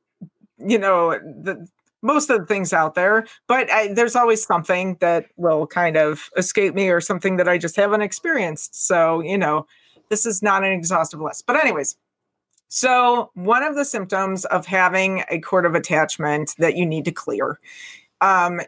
[0.57, 1.67] you know the
[2.01, 6.29] most of the things out there, but I, there's always something that will kind of
[6.35, 8.87] escape me or something that I just haven't experienced.
[8.87, 9.67] So, you know,
[10.09, 11.45] this is not an exhaustive list.
[11.45, 11.95] But, anyways,
[12.73, 17.11] so, one of the symptoms of having a cord of attachment that you need to
[17.11, 17.59] clear
[18.21, 18.61] um,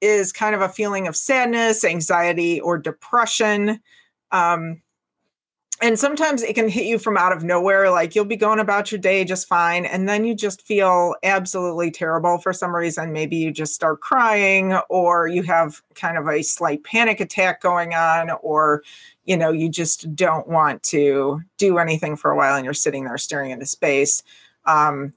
[0.00, 3.80] is kind of a feeling of sadness, anxiety, or depression.
[4.32, 4.80] Um,
[5.82, 7.90] and sometimes it can hit you from out of nowhere.
[7.90, 11.90] Like you'll be going about your day just fine, and then you just feel absolutely
[11.90, 13.12] terrible for some reason.
[13.12, 17.92] Maybe you just start crying, or you have kind of a slight panic attack going
[17.92, 18.82] on, or
[19.24, 23.04] you know you just don't want to do anything for a while and you're sitting
[23.04, 24.22] there staring into space.
[24.66, 25.12] Um,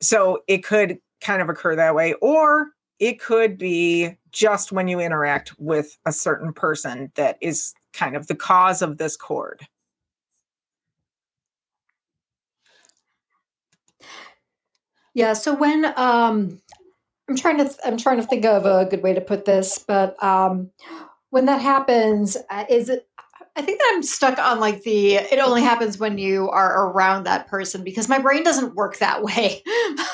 [0.00, 5.00] so it could kind of occur that way or it could be just when you
[5.00, 9.66] interact with a certain person that is kind of the cause of this cord
[15.14, 16.60] yeah so when um
[17.28, 19.78] i'm trying to th- i'm trying to think of a good way to put this
[19.78, 20.70] but um
[21.30, 23.06] when that happens uh, is it
[23.54, 27.24] I think that I'm stuck on like the it only happens when you are around
[27.24, 29.62] that person because my brain doesn't work that way.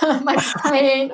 [0.03, 1.13] my brain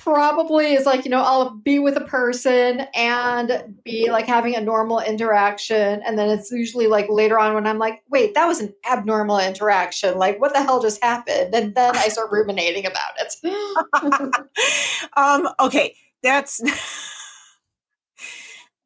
[0.00, 4.60] probably is like, you know, I'll be with a person and be like having a
[4.60, 6.02] normal interaction.
[6.04, 9.38] And then it's usually like later on when I'm like, wait, that was an abnormal
[9.38, 10.18] interaction.
[10.18, 11.54] Like, what the hell just happened?
[11.54, 14.34] And then I start ruminating about it.
[15.16, 15.94] um, okay.
[16.22, 16.60] That's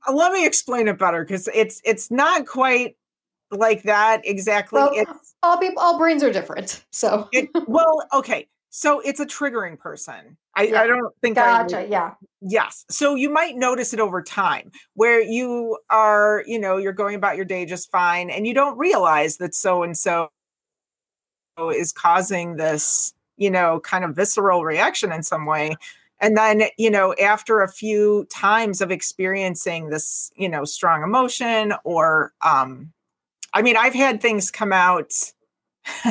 [0.07, 2.97] Uh, let me explain it better because it's it's not quite
[3.51, 4.81] like that exactly.
[4.81, 4.93] Well,
[5.43, 6.85] all people, all brains are different.
[6.91, 8.49] So, it, well, okay.
[8.71, 10.37] So it's a triggering person.
[10.57, 10.83] I, Yeah.
[10.83, 11.87] I don't think I would- Gotcha.
[11.89, 12.15] Yeah.
[12.41, 12.85] Yes.
[12.91, 17.37] So you might notice it over time where you are, you know, you're going about
[17.37, 20.31] your day just fine and you don't realize that so and so
[21.73, 25.77] is causing this, you know, kind of visceral reaction in some way.
[26.21, 31.75] And then, you know, after a few times of experiencing this, you know, strong emotion
[31.85, 32.93] or um
[33.53, 35.13] I mean, I've had things come out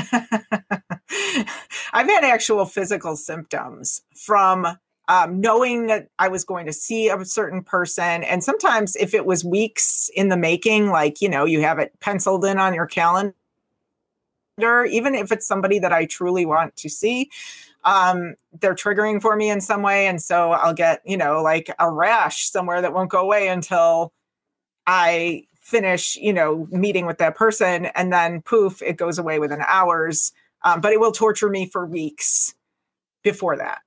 [1.93, 4.67] I've had actual physical symptoms from
[5.07, 8.23] um, knowing that I was going to see a certain person.
[8.23, 11.99] And sometimes, if it was weeks in the making, like, you know, you have it
[11.99, 13.33] penciled in on your calendar,
[14.89, 17.29] even if it's somebody that I truly want to see,
[17.85, 20.07] um, they're triggering for me in some way.
[20.07, 24.13] And so I'll get, you know, like a rash somewhere that won't go away until
[24.87, 27.85] I finish, you know, meeting with that person.
[27.87, 30.31] And then poof, it goes away within hours.
[30.63, 32.53] Um, but it will torture me for weeks
[33.23, 33.79] before that.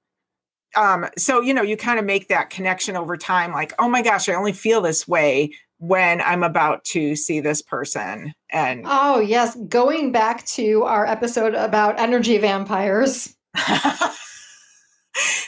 [0.74, 4.02] Um, so, you know, you kind of make that connection over time like, oh my
[4.02, 8.34] gosh, I only feel this way when I'm about to see this person.
[8.50, 9.56] And Oh, yes.
[9.68, 13.35] Going back to our episode about energy vampires.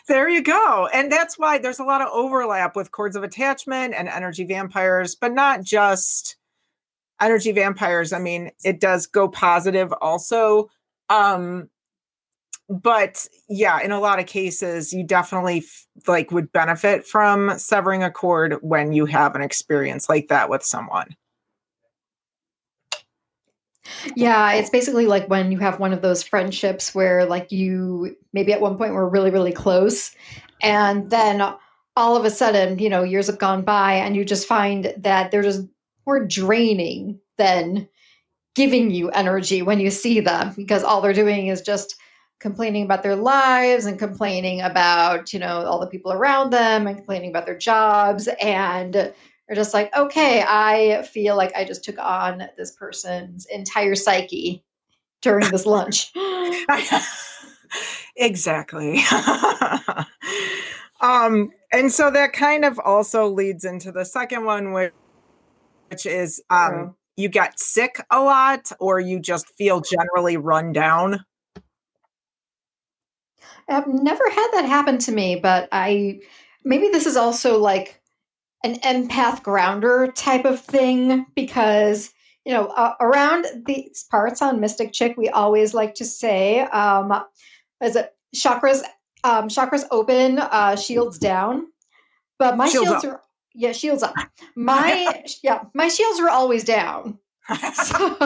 [0.08, 0.88] there you go.
[0.92, 5.14] And that's why there's a lot of overlap with cords of attachment and energy vampires,
[5.14, 6.36] but not just
[7.20, 8.12] energy vampires.
[8.12, 10.70] I mean, it does go positive also.
[11.08, 11.68] Um,
[12.68, 18.02] but yeah, in a lot of cases, you definitely f- like would benefit from severing
[18.02, 21.16] a cord when you have an experience like that with someone.
[24.16, 28.52] Yeah, it's basically like when you have one of those friendships where, like, you maybe
[28.52, 30.12] at one point were really, really close,
[30.62, 31.40] and then
[31.96, 35.30] all of a sudden, you know, years have gone by, and you just find that
[35.30, 35.66] they're just
[36.06, 37.88] more draining than
[38.54, 41.96] giving you energy when you see them because all they're doing is just
[42.40, 46.96] complaining about their lives and complaining about, you know, all the people around them and
[46.96, 49.12] complaining about their jobs and
[49.48, 54.62] they're just like, okay, I feel like I just took on this person's entire psyche
[55.22, 56.12] during this lunch.
[58.16, 59.00] exactly.
[61.00, 64.92] um, and so that kind of also leads into the second one, which,
[65.90, 71.24] which is um, you get sick a lot or you just feel generally run down.
[73.66, 76.20] I've never had that happen to me, but I
[76.64, 77.97] maybe this is also like
[78.64, 82.10] an empath grounder type of thing because
[82.44, 87.12] you know uh, around these parts on Mystic Chick, we always like to say, um,
[87.82, 88.82] is it chakras?
[89.24, 91.66] Um, chakras open, uh, shields down,
[92.38, 93.20] but my Shields shields are
[93.54, 94.14] yeah, shields up.
[94.56, 97.18] My yeah, my shields are always down.
[97.74, 98.16] So,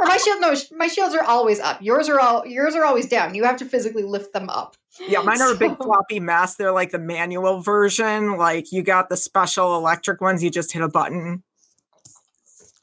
[0.00, 1.82] my shield no, my shields are always up.
[1.82, 3.34] Yours are all yours are always down.
[3.34, 4.76] You have to physically lift them up.
[5.08, 6.54] yeah, mine are a big floppy mess.
[6.54, 8.36] They're like the manual version.
[8.36, 11.42] Like you got the special electric ones, you just hit a button.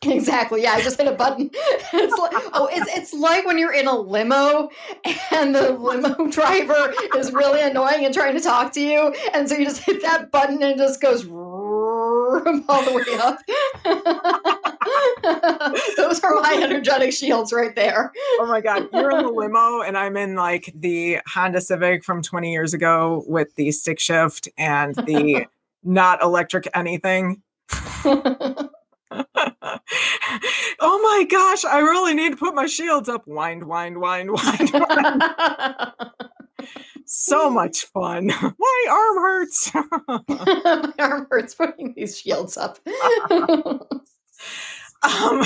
[0.06, 0.62] Exactly.
[0.64, 1.50] Yeah, I just hit a button.
[1.94, 4.70] It's like oh, it's it's like when you're in a limo
[5.32, 9.56] and the limo driver is really annoying and trying to talk to you, and so
[9.56, 14.54] you just hit that button and it just goes all the way up.
[15.98, 18.12] Those are my energetic shields right there.
[18.40, 22.22] Oh my god, you're in the limo and I'm in like the Honda Civic from
[22.22, 25.48] 20 years ago with the stick shift and the
[25.84, 27.42] not electric anything.
[27.70, 28.70] oh
[30.80, 33.28] my gosh, I really need to put my shields up.
[33.28, 34.72] Wind, wind, wind, wind.
[34.72, 35.24] wind.
[37.06, 38.28] so much fun.
[38.28, 39.74] My arm hurts.
[39.74, 42.80] my arm hurts putting these shields up.
[45.04, 45.44] Um,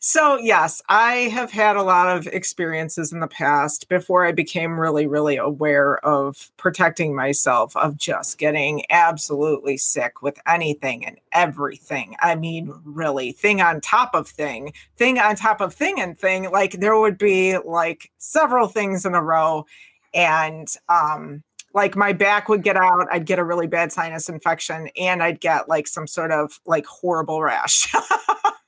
[0.00, 4.78] so yes, I have had a lot of experiences in the past before I became
[4.78, 12.16] really, really aware of protecting myself, of just getting absolutely sick with anything and everything.
[12.20, 16.50] I mean, really, thing on top of thing, thing on top of thing and thing.
[16.50, 19.66] Like there would be like several things in a row.
[20.14, 21.42] And um
[21.74, 25.40] like my back would get out, I'd get a really bad sinus infection, and I'd
[25.40, 27.92] get like some sort of like horrible rash.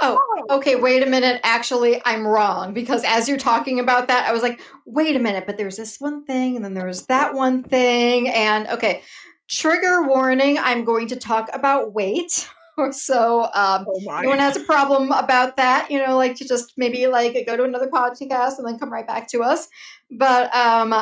[0.00, 1.40] Oh, okay, wait a minute.
[1.42, 5.44] Actually, I'm wrong because as you're talking about that, I was like, wait a minute,
[5.46, 8.28] but there's this one thing and then there was that one thing.
[8.28, 9.02] And okay,
[9.48, 12.48] trigger warning I'm going to talk about weight.
[12.92, 17.08] So, um, Oh anyone has a problem about that, you know, like to just maybe
[17.08, 19.66] like go to another podcast and then come right back to us.
[20.12, 20.94] But um,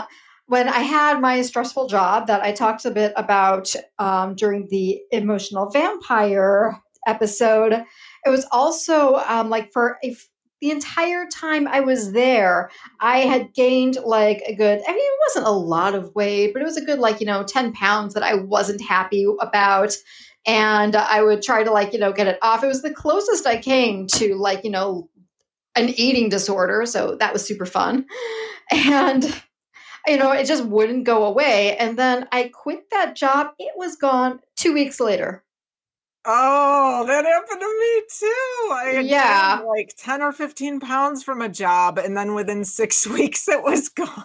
[0.47, 5.03] when I had my stressful job that I talked a bit about um, during the
[5.11, 7.85] emotional vampire episode,
[8.27, 9.99] it was also um, like for
[10.61, 12.71] the entire time I was there,
[13.01, 16.63] I had gained like a good, I mean, it wasn't a lot of weight, but
[16.63, 19.95] it was a good, like, you know, 10 pounds that I wasn't happy about.
[20.47, 22.65] And I would try to, like, you know, get it off.
[22.65, 25.11] It was the closest I came to, like, you know,
[25.75, 26.87] an eating disorder.
[26.87, 28.07] So that was super fun.
[28.73, 29.25] And,
[30.09, 31.77] you know, it just wouldn't go away.
[31.77, 33.53] And then I quit that job.
[33.61, 35.45] It was gone two weeks later.
[36.29, 38.73] Oh, that happened to me too.
[38.75, 39.57] I had Yeah.
[39.57, 43.63] gained like 10 or 15 pounds from a job, and then within six weeks it
[43.63, 44.25] was gone.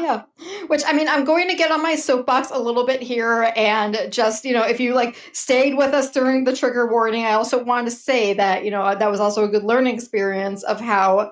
[0.00, 0.22] yeah
[0.66, 3.96] which i mean i'm going to get on my soapbox a little bit here and
[4.10, 7.62] just you know if you like stayed with us during the trigger warning i also
[7.62, 11.30] want to say that you know that was also a good learning experience of how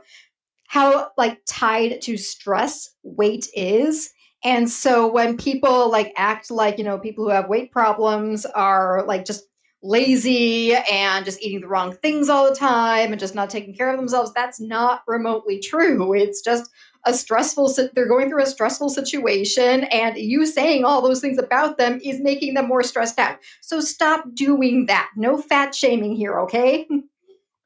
[0.67, 4.11] how like tied to stress weight is
[4.45, 9.05] and so when people like act like you know people who have weight problems are
[9.07, 9.45] like just
[9.85, 13.91] lazy and just eating the wrong things all the time and just not taking care
[13.91, 14.33] of themselves.
[14.35, 16.15] That's not remotely true.
[16.15, 16.71] It's just
[17.07, 21.77] a stressful they're going through a stressful situation and you saying all those things about
[21.77, 23.39] them is making them more stressed out.
[23.61, 25.11] So stop doing that.
[25.17, 26.89] No fat shaming here okay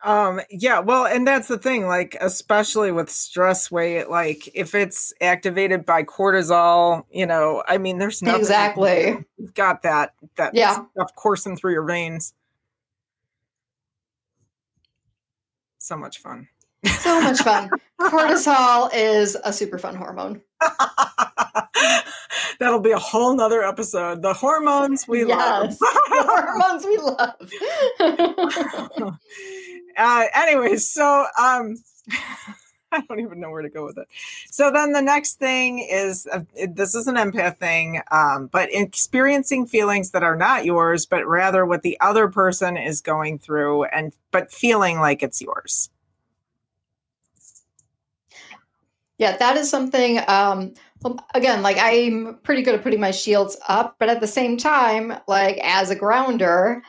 [0.04, 5.12] um, yeah, well, and that's the thing, like, especially with stress weight, like, if it's
[5.20, 8.40] activated by cortisol, you know, I mean, there's nothing.
[8.40, 10.84] exactly You've got that, that Yeah.
[10.94, 12.32] stuff coursing through your veins.
[15.78, 16.48] So much fun.
[17.00, 17.68] so much fun
[18.00, 20.40] cortisol is a super fun hormone
[22.60, 24.22] That'll be a whole nother episode.
[24.22, 27.52] The hormones we yes the hormones we love
[28.98, 29.18] love.
[29.98, 31.76] uh, anyways, so um,
[32.92, 34.08] I don't even know where to go with it.
[34.50, 36.40] So then the next thing is uh,
[36.70, 41.66] this is an empath thing, um, but experiencing feelings that are not yours, but rather
[41.66, 45.90] what the other person is going through, and but feeling like it's yours.
[49.18, 50.20] Yeah, that is something.
[50.28, 50.74] Um,
[51.34, 55.12] again, like I'm pretty good at putting my shields up, but at the same time,
[55.26, 56.82] like as a grounder,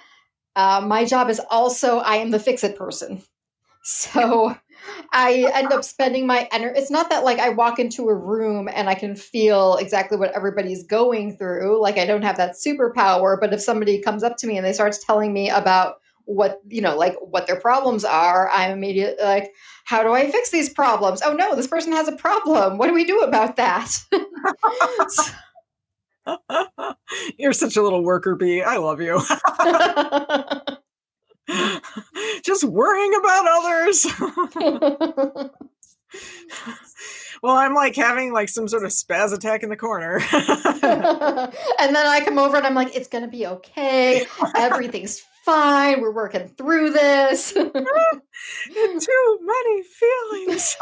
[0.55, 3.21] uh, my job is also I am the fix it person.
[3.83, 4.55] So
[5.11, 6.79] I end up spending my energy.
[6.79, 10.35] It's not that like I walk into a room and I can feel exactly what
[10.35, 11.81] everybody's going through.
[11.81, 14.73] Like I don't have that superpower, but if somebody comes up to me and they
[14.73, 15.95] starts telling me about
[16.29, 19.51] what you know like what their problems are i'm immediately like
[19.85, 22.93] how do i fix these problems oh no this person has a problem what do
[22.93, 23.91] we do about that
[27.37, 28.61] You're such a little worker bee.
[28.61, 29.21] I love you.
[32.43, 34.05] Just worrying about others.
[37.41, 40.19] well, I'm like having like some sort of spaz attack in the corner.
[41.79, 46.11] and then i come over and i'm like it's gonna be okay everything's fine we're
[46.11, 50.75] working through this Too many feelings.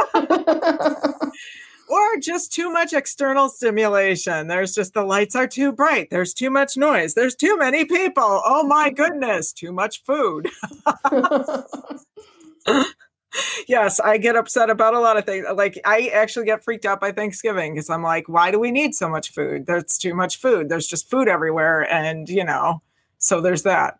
[1.89, 4.47] Or just too much external stimulation.
[4.47, 6.09] There's just the lights are too bright.
[6.09, 7.13] There's too much noise.
[7.13, 8.41] There's too many people.
[8.45, 10.49] Oh my goodness, too much food.
[13.67, 15.45] yes, I get upset about a lot of things.
[15.53, 18.95] Like I actually get freaked out by Thanksgiving because I'm like, why do we need
[18.95, 19.65] so much food?
[19.65, 20.69] There's too much food.
[20.69, 22.81] There's just food everywhere, and you know,
[23.17, 23.99] so there's that.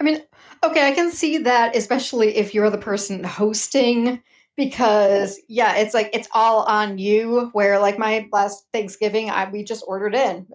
[0.00, 0.22] I mean,
[0.62, 4.22] okay, I can see that, especially if you're the person hosting,
[4.58, 7.48] because yeah, it's like it's all on you.
[7.52, 10.46] Where like my last Thanksgiving, I we just ordered in,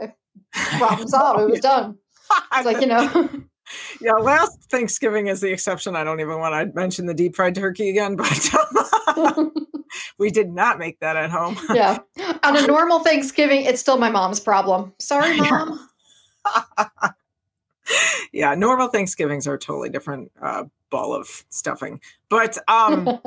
[0.78, 1.98] problem solved, it was done.
[2.54, 3.30] It's like you know,
[4.02, 5.96] yeah, last Thanksgiving is the exception.
[5.96, 9.50] I don't even want to mention the deep fried turkey again, but
[10.20, 11.58] we did not make that at home.
[11.74, 12.00] yeah.
[12.44, 14.94] On a normal Thanksgiving, it's still my mom's problem.
[15.00, 15.88] Sorry, mom.
[18.34, 22.00] yeah, normal Thanksgivings are totally different uh, ball of stuffing.
[22.30, 23.20] But um,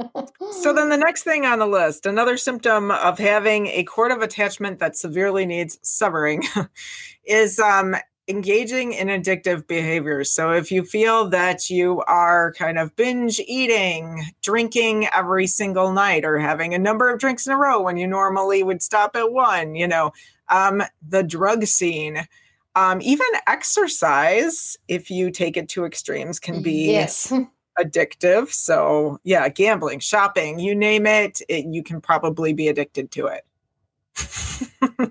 [0.52, 4.22] so then the next thing on the list, another symptom of having a cord of
[4.22, 6.44] attachment that severely needs severing,
[7.24, 7.96] is um,
[8.28, 10.30] engaging in addictive behaviors.
[10.30, 16.24] So if you feel that you are kind of binge eating, drinking every single night,
[16.24, 19.32] or having a number of drinks in a row when you normally would stop at
[19.32, 20.12] one, you know,
[20.48, 22.26] um, the drug scene.
[22.74, 27.32] Um, even exercise, if you take it to extremes, can be yes.
[27.78, 28.52] addictive.
[28.52, 33.44] So, yeah, gambling, shopping, you name it, it you can probably be addicted to it.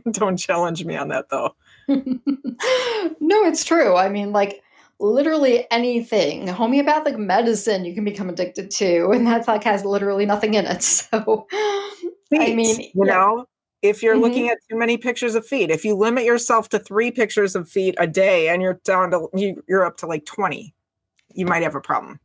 [0.11, 1.55] Don't challenge me on that though.
[1.87, 1.97] no,
[3.45, 3.95] it's true.
[3.95, 4.61] I mean, like
[4.99, 10.53] literally anything homeopathic medicine you can become addicted to, and that's like has literally nothing
[10.55, 10.83] in it.
[11.11, 11.47] So,
[12.33, 13.13] I mean, you yeah.
[13.13, 13.45] know,
[13.83, 14.21] if you're Mhm.
[14.21, 17.69] looking at too many pictures of feet, if you limit yourself to three pictures of
[17.69, 20.73] feet a day and you're down to you, you're up to like 20,
[21.33, 22.19] you might have a problem.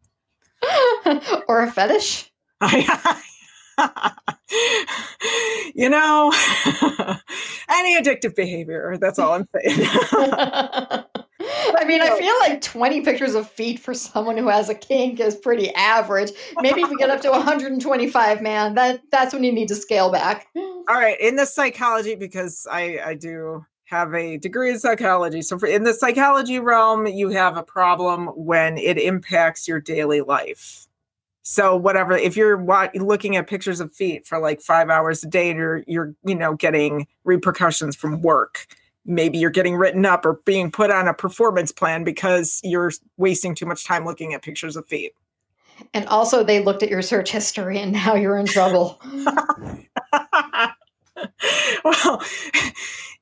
[1.49, 2.31] or a fetish?
[5.75, 6.33] you know,
[7.71, 8.97] any addictive behavior.
[9.01, 9.89] That's all I'm saying.
[11.43, 15.21] I mean, I feel like 20 pictures of feet for someone who has a kink
[15.21, 16.33] is pretty average.
[16.61, 20.11] Maybe if we get up to 125, man, that that's when you need to scale
[20.11, 20.49] back.
[20.57, 25.43] All right, in the psychology, because I I do have a degree in psychology.
[25.43, 30.21] So for, in the psychology realm, you have a problem when it impacts your daily
[30.21, 30.87] life.
[31.43, 35.27] So whatever, if you're wa- looking at pictures of feet for like five hours a
[35.27, 38.67] day, you're you're you know getting repercussions from work
[39.05, 43.55] maybe you're getting written up or being put on a performance plan because you're wasting
[43.55, 45.13] too much time looking at pictures of feet.
[45.95, 49.01] And also, they looked at your search history and now you're in trouble.
[51.85, 52.23] well,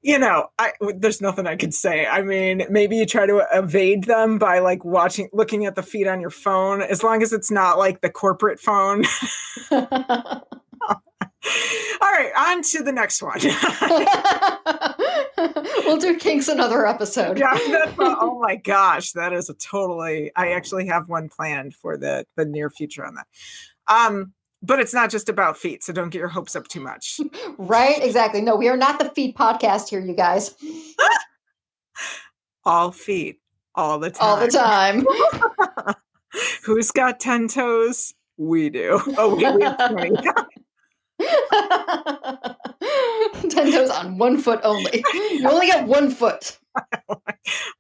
[0.03, 2.07] you know, I, there's nothing I could say.
[2.07, 6.07] I mean, maybe you try to evade them by like watching, looking at the feed
[6.07, 9.05] on your phone, as long as it's not like the corporate phone.
[12.01, 13.39] All right, on to the next one.
[15.87, 17.39] we'll do kinks another episode.
[17.39, 20.31] Yeah, a, oh my gosh, that is a totally.
[20.37, 23.27] I actually have one planned for the the near future on that.
[23.89, 24.33] Um,
[24.63, 27.21] but it's not just about feet, so don't get your hopes up too much.
[27.59, 28.03] right?
[28.03, 28.41] Exactly.
[28.41, 30.55] No, we are not the feet podcast here, you guys.
[32.65, 33.41] all feet,
[33.75, 34.29] all the time.
[34.29, 35.07] All the time.
[36.65, 38.15] Who's got ten toes?
[38.37, 39.01] We do.
[39.17, 40.17] Oh, we, we have twenty.
[43.49, 45.03] Ten toes on one foot only.
[45.15, 46.59] You only get one foot.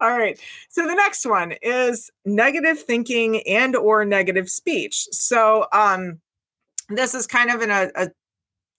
[0.00, 0.38] All right.
[0.70, 5.06] So the next one is negative thinking and or negative speech.
[5.12, 6.20] So um
[6.88, 8.08] this is kind of in a, a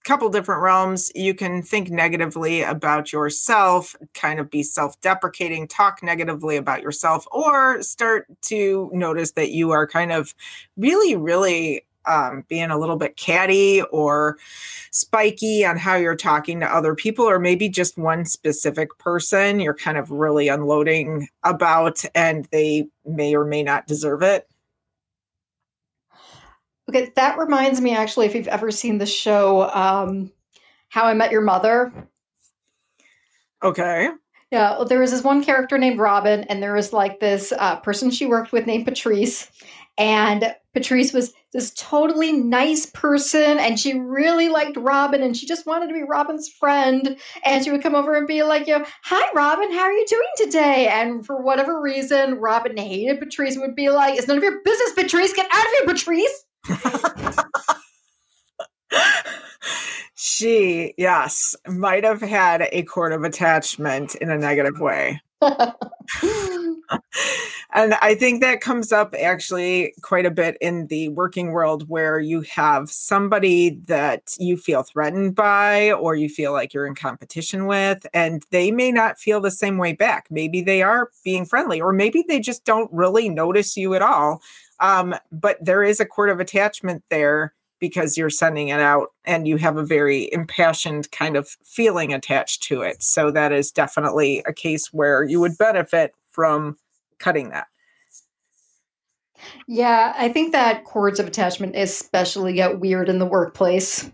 [0.06, 1.12] couple different realms.
[1.14, 7.84] You can think negatively about yourself, kind of be self-deprecating, talk negatively about yourself, or
[7.84, 10.34] start to notice that you are kind of
[10.78, 14.38] really, really um, being a little bit catty or
[14.92, 19.76] spiky on how you're talking to other people, or maybe just one specific person you're
[19.76, 24.48] kind of really unloading about and they may or may not deserve it.
[26.90, 30.32] Okay, that reminds me actually, if you've ever seen the show um,
[30.88, 31.94] How I Met Your Mother.
[33.64, 34.10] Okay.
[34.52, 37.76] Yeah, well, there was this one character named Robin, and there was like this uh,
[37.82, 39.52] person she worked with named Patrice.
[40.00, 45.68] And Patrice was this totally nice person, and she really liked Robin, and she just
[45.68, 47.18] wanted to be Robin's friend.
[47.46, 50.08] And she would come over and be like, "You know, hi, Robin, how are you
[50.08, 54.38] doing today?" And for whatever reason, Robin hated Patrice and would be like, "It's none
[54.38, 55.34] of your business, Patrice.
[55.34, 56.46] Get out of here, Patrice."
[60.16, 65.22] She, yes, might have had a cord of attachment in a negative way.
[67.74, 72.20] and I think that comes up actually quite a bit in the working world where
[72.20, 77.68] you have somebody that you feel threatened by or you feel like you're in competition
[77.68, 80.28] with, and they may not feel the same way back.
[80.30, 84.42] Maybe they are being friendly, or maybe they just don't really notice you at all.
[84.80, 89.48] Um, but there is a cord of attachment there because you're sending it out and
[89.48, 93.02] you have a very impassioned kind of feeling attached to it.
[93.02, 96.78] So that is definitely a case where you would benefit from
[97.20, 97.68] cutting that.
[99.68, 104.12] Yeah, I think that cords of attachment especially get weird in the workplace.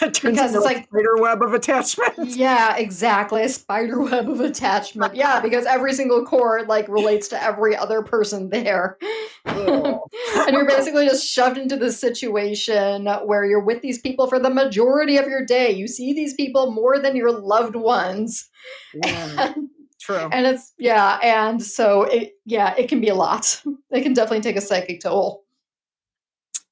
[0.22, 2.14] because it's like spider web of attachment.
[2.36, 3.42] Yeah, exactly.
[3.44, 5.14] A spider web of attachment.
[5.14, 8.98] Yeah, because every single cord like relates to every other person there.
[9.44, 10.00] and
[10.50, 15.16] you're basically just shoved into this situation where you're with these people for the majority
[15.16, 15.70] of your day.
[15.70, 18.48] You see these people more than your loved ones.
[18.94, 19.52] Yeah.
[19.54, 19.68] And,
[19.98, 20.28] True.
[20.30, 23.60] And it's yeah, and so it yeah, it can be a lot.
[23.90, 25.45] It can definitely take a psychic toll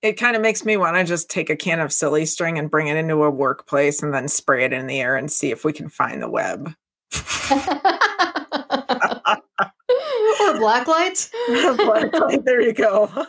[0.05, 2.71] it kind of makes me want to just take a can of silly string and
[2.71, 5.65] bring it into a workplace and then spray it in the air and see if
[5.65, 6.75] we can find the web.
[10.41, 11.31] or black lights.
[12.45, 13.11] there you go.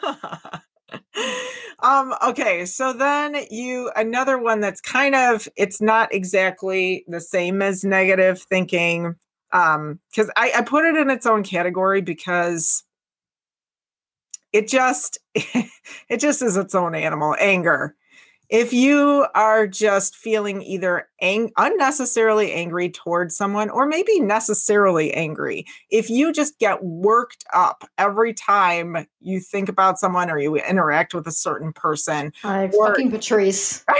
[1.79, 7.61] um okay so then you another one that's kind of it's not exactly the same
[7.61, 9.13] as negative thinking
[9.51, 12.83] um because I, I put it in its own category because
[14.55, 17.95] it just it just is its own animal anger.
[18.47, 25.65] If you are just feeling either ang- unnecessarily angry towards someone or maybe necessarily angry
[25.89, 31.15] if you just get worked up every time you think about someone or you interact
[31.15, 33.83] with a certain person uh, or, fucking patrice.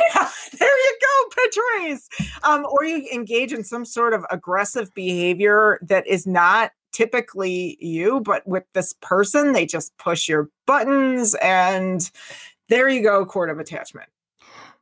[0.57, 2.07] There you go patrice!
[2.43, 8.21] Um, or you engage in some sort of aggressive behavior that is not typically you,
[8.21, 12.09] but with this person, they just push your buttons and
[12.69, 14.07] there you go, cord of attachment.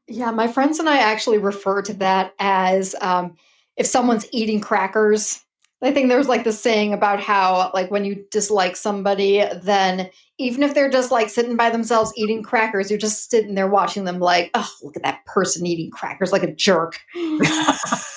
[0.08, 3.36] Yeah, my friends and I actually refer to that as um,
[3.78, 5.44] if someone's eating crackers.
[5.82, 10.64] I think there's like the saying about how, like, when you dislike somebody, then even
[10.64, 14.20] if they're just like sitting by themselves eating crackers, you're just sitting there watching them,
[14.20, 17.00] like, oh, look at that person eating crackers like a jerk.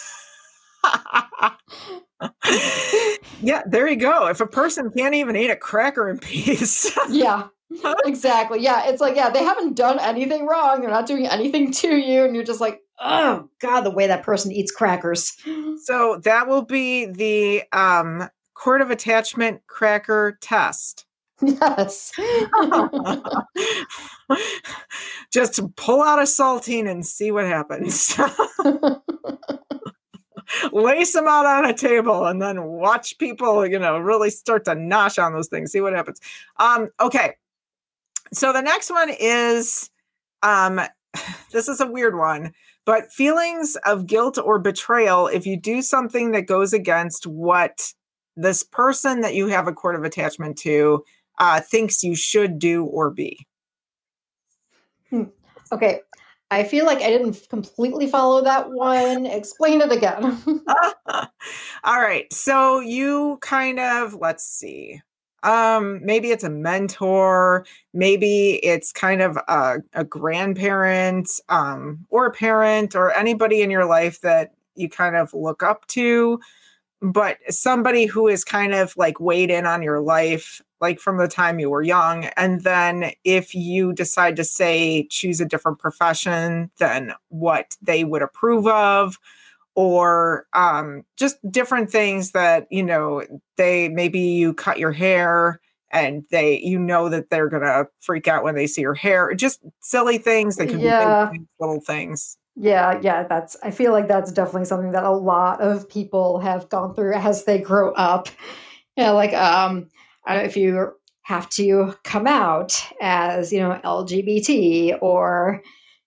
[3.43, 4.29] yeah, there you go.
[4.29, 6.97] If a person can't even eat a cracker in peace.
[7.09, 7.49] yeah.
[8.05, 8.61] Exactly.
[8.61, 8.89] Yeah.
[8.89, 10.81] It's like, yeah, they haven't done anything wrong.
[10.81, 12.25] They're not doing anything to you.
[12.25, 15.37] And you're just like, oh God, the way that person eats crackers.
[15.85, 21.05] So that will be the um cord of attachment cracker test.
[21.43, 22.13] Yes.
[25.33, 28.17] Just pull out a saltine and see what happens
[30.73, 34.73] lace them out on a table and then watch people, you know, really start to
[34.73, 36.21] nosh on those things, see what happens.
[36.59, 37.35] Um, okay.
[38.33, 39.91] So the next one is
[40.43, 40.81] um
[41.53, 42.53] this is a weird one,
[42.85, 47.93] but feelings of guilt or betrayal if you do something that goes against what
[48.37, 51.03] this person that you have a cord of attachment to
[51.39, 53.47] uh, thinks you should do or be.
[55.11, 55.25] Hmm.
[55.73, 56.01] Okay.
[56.51, 59.27] I feel like I didn't completely follow that one.
[59.27, 60.43] Explain it again.
[61.85, 62.33] All right.
[62.33, 65.01] So you kind of, let's see.
[65.43, 72.33] Um, maybe it's a mentor, maybe it's kind of a, a grandparent, um, or a
[72.33, 76.41] parent, or anybody in your life that you kind of look up to,
[77.01, 81.29] but somebody who is kind of like weighed in on your life like from the
[81.29, 82.27] time you were young.
[82.37, 88.23] And then if you decide to say choose a different profession than what they would
[88.23, 89.19] approve of,
[89.75, 93.23] or um, just different things that, you know,
[93.57, 95.61] they maybe you cut your hair
[95.93, 99.61] and they you know that they're gonna freak out when they see your hair just
[99.81, 101.31] silly things they can yeah.
[101.33, 105.61] be little things yeah yeah that's i feel like that's definitely something that a lot
[105.61, 108.29] of people have gone through as they grow up
[108.97, 109.89] yeah like um
[110.29, 115.61] if you have to come out as you know LGBT or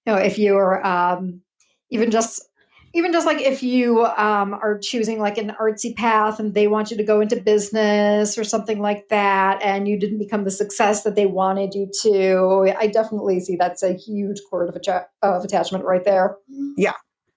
[0.06, 1.42] you know if you're um,
[1.90, 2.50] even just
[2.94, 6.90] even just like if you um, are choosing like an artsy path and they want
[6.90, 11.04] you to go into business or something like that and you didn't become the success
[11.04, 14.78] that they wanted you to i definitely see that's a huge cord of,
[15.22, 16.38] of attachment right there.
[16.78, 16.94] Yeah.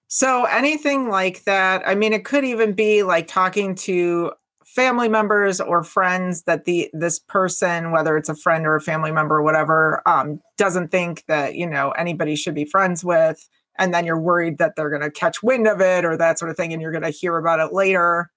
[0.07, 4.31] So anything like that i mean it could even be like talking to
[4.73, 9.11] family members or friends that the this person whether it's a friend or a family
[9.11, 13.47] member or whatever um, doesn't think that you know anybody should be friends with
[13.77, 16.51] and then you're worried that they're going to catch wind of it or that sort
[16.51, 18.31] of thing and you're going to hear about it later.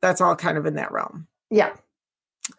[0.00, 1.26] That's all kind of in that realm.
[1.50, 1.74] Yeah.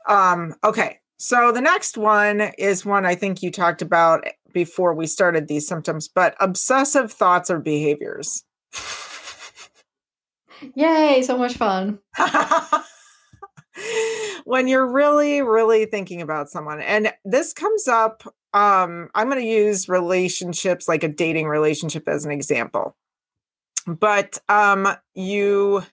[0.08, 1.00] Um okay.
[1.18, 5.68] So the next one is one i think you talked about before we started these
[5.68, 8.44] symptoms but obsessive thoughts or behaviors
[10.76, 12.00] Yay, so much fun.
[14.46, 19.48] when you're really, really thinking about someone, and this comes up, um, I'm going to
[19.48, 22.96] use relationships like a dating relationship as an example.
[23.88, 25.84] But um, you,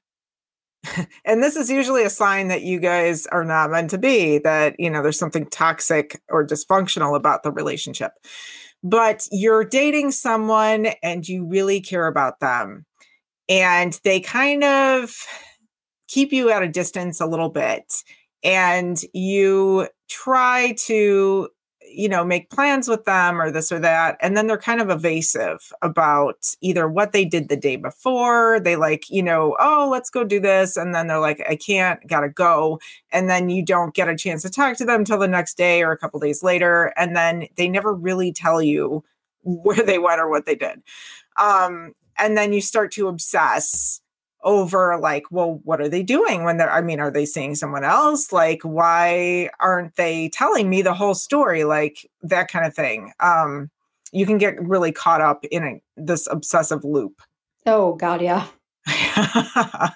[1.25, 4.75] and this is usually a sign that you guys are not meant to be, that,
[4.79, 8.13] you know, there's something toxic or dysfunctional about the relationship.
[8.83, 12.87] But you're dating someone and you really care about them
[13.49, 15.15] and they kind of
[16.09, 18.03] keep you at a distance a little bit
[18.43, 21.49] and you try to
[21.91, 24.91] you know make plans with them or this or that and then they're kind of
[24.91, 30.11] evasive about either what they did the day before they like you know oh let's
[30.11, 32.79] go do this and then they're like i can't gotta go
[33.11, 35.83] and then you don't get a chance to talk to them until the next day
[35.83, 39.03] or a couple days later and then they never really tell you
[39.43, 40.83] where they went or what they did.
[41.39, 44.01] Um and then you start to obsess
[44.45, 47.85] over like well what are they doing when they're i mean are they seeing someone
[47.85, 48.33] else?
[48.33, 51.65] Like why aren't they telling me the whole story?
[51.65, 53.13] Like that kind of thing.
[53.21, 53.71] Um
[54.13, 57.21] you can get really caught up in a, this obsessive loop.
[57.67, 58.47] Oh god yeah.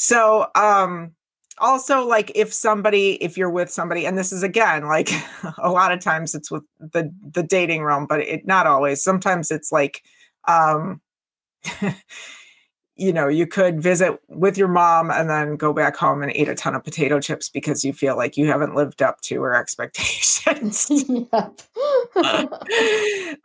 [0.00, 1.12] So um
[1.58, 5.10] also like if somebody if you're with somebody and this is again like
[5.58, 9.02] a lot of times it's with the the dating realm but it not always.
[9.02, 10.02] Sometimes it's like
[10.46, 11.00] um
[13.00, 16.50] you know, you could visit with your mom and then go back home and eat
[16.50, 19.54] a ton of potato chips because you feel like you haven't lived up to her
[19.60, 20.86] expectations.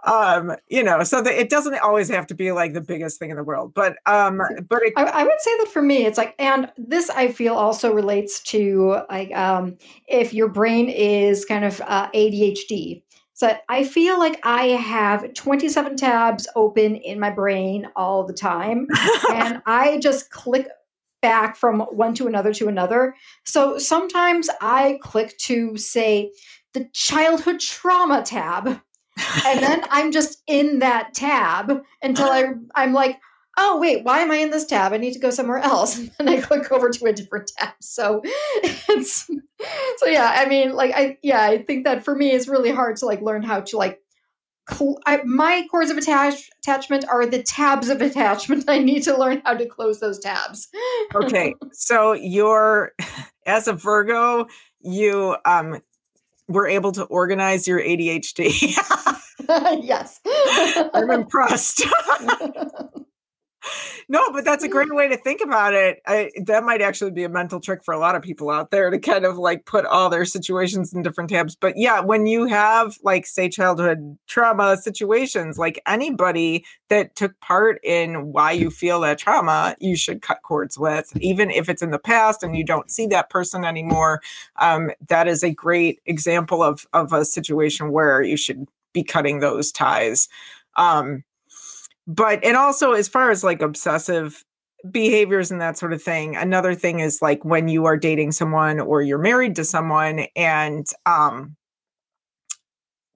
[0.03, 3.29] um, you know, so that it doesn't always have to be like the biggest thing
[3.29, 6.17] in the world, but um, but it, I, I, would say that for me, it's
[6.17, 9.77] like, and this I feel also relates to like um,
[10.07, 13.03] if your brain is kind of uh, ADHD.
[13.35, 18.87] So I feel like I have 27 tabs open in my brain all the time.
[19.31, 20.69] and I just click
[21.21, 23.13] back from one to another to another.
[23.45, 26.31] So sometimes I click to say
[26.73, 28.67] the childhood trauma tab.
[29.45, 33.19] and then I'm just in that tab until I I'm like,
[33.57, 34.93] oh wait why am i in this tab?
[34.93, 35.99] I need to go somewhere else.
[36.19, 37.73] And i click over to a different tab.
[37.81, 38.21] So
[38.89, 39.29] it's
[39.97, 42.97] so yeah i mean like i yeah i think that for me it's really hard
[42.97, 44.01] to like learn how to like
[44.69, 48.65] cl- I, my cords of attach- attachment are the tabs of attachment.
[48.69, 50.67] I need to learn how to close those tabs.
[51.13, 52.91] Okay so you're
[53.45, 54.47] as a virgo
[54.81, 55.81] you um
[56.47, 58.37] were able to organize your adhd
[59.47, 60.19] yes.
[60.93, 61.83] I'm impressed
[64.09, 66.01] no, but that's a great way to think about it.
[66.07, 68.89] I, that might actually be a mental trick for a lot of people out there
[68.89, 71.55] to kind of like put all their situations in different tabs.
[71.55, 77.79] But yeah, when you have like, say, childhood trauma situations, like anybody that took part
[77.83, 81.91] in why you feel that trauma, you should cut cords with, even if it's in
[81.91, 84.21] the past and you don't see that person anymore.
[84.57, 89.39] Um, that is a great example of of a situation where you should be cutting
[89.39, 90.29] those ties.
[90.75, 91.23] Um,
[92.07, 94.43] but and also as far as like obsessive
[94.89, 98.79] behaviors and that sort of thing another thing is like when you are dating someone
[98.79, 101.55] or you're married to someone and um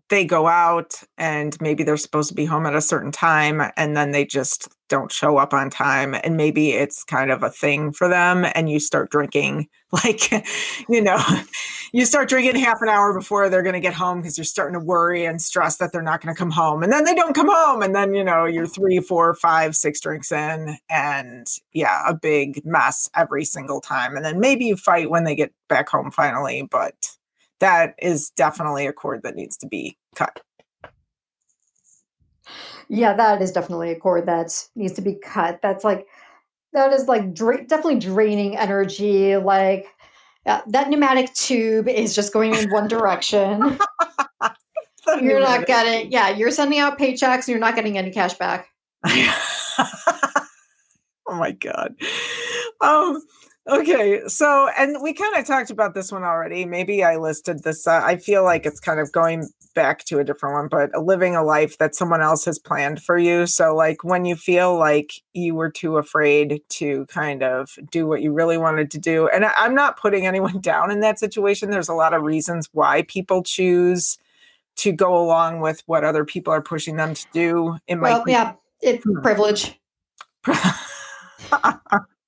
[0.10, 3.96] they go out and maybe they're supposed to be home at a certain time and
[3.96, 7.92] then they just don't show up on time and maybe it's kind of a thing
[7.92, 10.32] for them and you start drinking like
[10.90, 11.24] you know
[11.94, 14.80] you start drinking half an hour before they're going to get home because you're starting
[14.80, 17.34] to worry and stress that they're not going to come home and then they don't
[17.36, 22.04] come home and then you know you're three four five six drinks in and yeah
[22.08, 25.88] a big mess every single time and then maybe you fight when they get back
[25.90, 26.96] home finally but
[27.60, 30.42] that is definitely a cord that needs to be cut.
[32.88, 35.62] Yeah, that is definitely a cord that needs to be cut.
[35.62, 36.08] That's like
[36.74, 39.38] that is like dra- definitely draining energy.
[39.38, 39.88] Like
[40.46, 43.78] yeah, that pneumatic tube is just going in one direction.
[45.22, 48.70] you're not getting yeah, you're sending out paychecks and you're not getting any cash back.
[49.06, 49.38] oh
[51.28, 51.96] my god.
[52.82, 53.22] Um
[53.68, 56.66] Okay, so and we kind of talked about this one already.
[56.66, 57.86] Maybe I listed this.
[57.86, 61.36] Uh, I feel like it's kind of going back to a different one, but living
[61.36, 63.46] a life that someone else has planned for you.
[63.46, 68.22] So, like when you feel like you were too afraid to kind of do what
[68.22, 71.70] you really wanted to do, and I, I'm not putting anyone down in that situation.
[71.70, 74.18] There's a lot of reasons why people choose
[74.78, 77.78] to go along with what other people are pushing them to do.
[77.88, 79.22] It well, be- yeah, it's hmm.
[79.22, 79.80] privilege.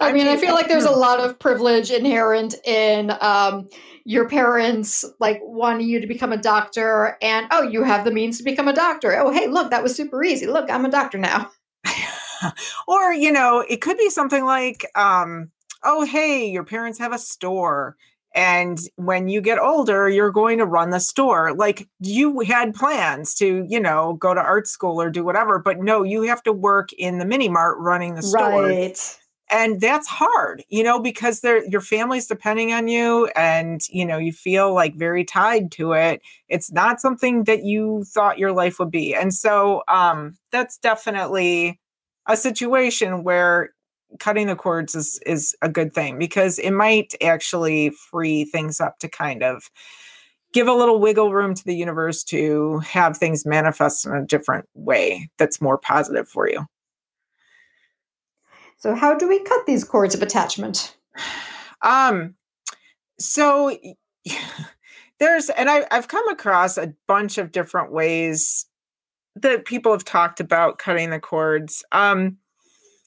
[0.00, 3.68] I mean, I feel like there's a lot of privilege inherent in um,
[4.04, 8.38] your parents like wanting you to become a doctor, and oh, you have the means
[8.38, 9.16] to become a doctor.
[9.18, 10.46] Oh, hey, look, that was super easy.
[10.46, 11.50] Look, I'm a doctor now.
[12.88, 15.50] or you know, it could be something like, um,
[15.82, 17.96] oh, hey, your parents have a store.
[18.34, 21.54] And when you get older, you're going to run the store.
[21.54, 25.80] Like you had plans to, you know, go to art school or do whatever, but
[25.80, 28.64] no, you have to work in the mini mart running the store.
[28.64, 29.18] Right
[29.52, 34.18] and that's hard you know because they're your family's depending on you and you know
[34.18, 36.22] you feel like very tied to it.
[36.48, 41.80] It's not something that you thought your life would be and so um that's definitely
[42.28, 43.70] a situation where
[44.18, 48.98] cutting the cords is is a good thing because it might actually free things up
[48.98, 49.70] to kind of
[50.52, 54.66] give a little wiggle room to the universe to have things manifest in a different
[54.74, 56.66] way that's more positive for you
[58.82, 60.96] so how do we cut these cords of attachment?
[61.82, 62.34] Um
[63.20, 63.76] so
[65.20, 68.66] there's and I, I've come across a bunch of different ways
[69.36, 71.84] that people have talked about cutting the cords.
[71.92, 72.38] Um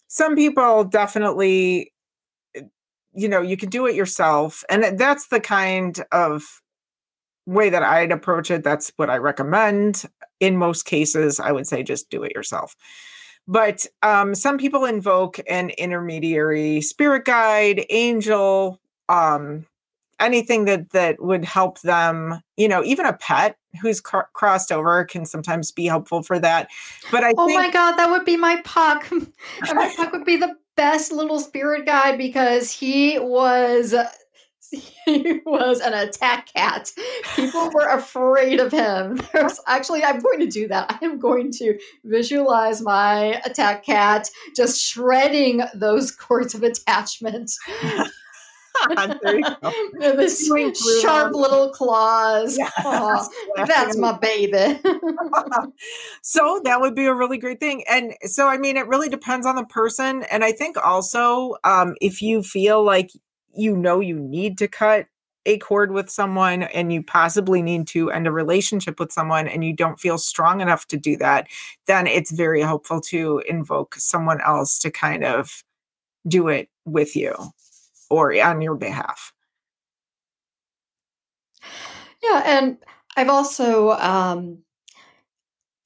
[0.07, 1.91] some people definitely
[3.13, 6.43] you know you can do it yourself and that's the kind of
[7.45, 10.03] way that i'd approach it that's what i recommend
[10.39, 12.75] in most cases i would say just do it yourself
[13.47, 18.79] but um, some people invoke an intermediary spirit guide, angel,
[19.09, 19.65] um,
[20.19, 22.41] anything that that would help them.
[22.57, 26.69] You know, even a pet who's cr- crossed over can sometimes be helpful for that.
[27.11, 29.09] But I oh think, my god, that would be my puck.
[29.73, 33.93] my puck would be the best little spirit guide because he was
[35.05, 36.91] he was an attack cat.
[37.35, 39.21] People were afraid of him.
[39.33, 40.97] There's actually, I'm going to do that.
[41.01, 47.51] I am going to visualize my attack cat just shredding those cords of attachment.
[49.99, 50.51] this
[51.01, 52.57] sharp little claws.
[52.57, 52.73] Yes.
[52.83, 53.29] Oh,
[53.65, 54.79] that's my baby.
[56.21, 57.83] so that would be a really great thing.
[57.89, 60.23] And so, I mean, it really depends on the person.
[60.23, 63.11] And I think also, um, if you feel like
[63.55, 65.07] you know you need to cut
[65.45, 69.63] a cord with someone and you possibly need to end a relationship with someone and
[69.63, 71.47] you don't feel strong enough to do that,
[71.87, 75.63] then it's very helpful to invoke someone else to kind of
[76.27, 77.35] do it with you
[78.09, 79.33] or on your behalf.
[82.23, 82.77] Yeah, and
[83.15, 84.59] I've also um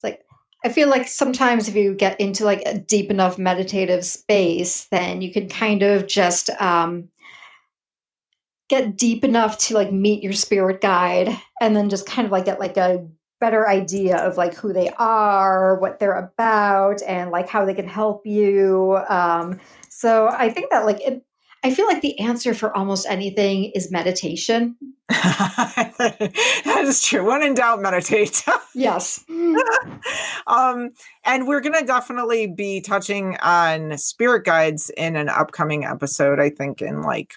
[0.02, 0.24] like
[0.64, 5.20] I feel like sometimes if you get into like a deep enough meditative space, then
[5.20, 7.08] you can kind of just um
[8.70, 12.44] get deep enough to like meet your spirit guide and then just kind of like
[12.44, 13.04] get like a
[13.40, 17.88] better idea of like who they are, what they're about, and like how they can
[17.88, 18.98] help you.
[19.08, 19.58] Um,
[19.88, 21.24] so I think that like it,
[21.64, 24.76] I feel like the answer for almost anything is meditation.
[25.08, 27.24] that is true.
[27.24, 28.44] When in doubt, meditate.
[28.74, 29.24] yes.
[30.46, 30.90] um,
[31.24, 36.50] and we're going to definitely be touching on spirit guides in an upcoming episode, I
[36.50, 37.34] think, in like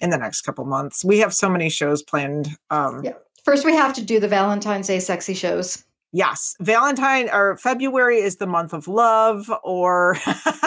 [0.00, 1.04] in the next couple months.
[1.04, 2.56] We have so many shows planned.
[2.70, 3.14] Um, yeah.
[3.44, 5.84] First, we have to do the Valentine's Day sexy shows.
[6.12, 10.16] Yes, Valentine or February is the month of love, or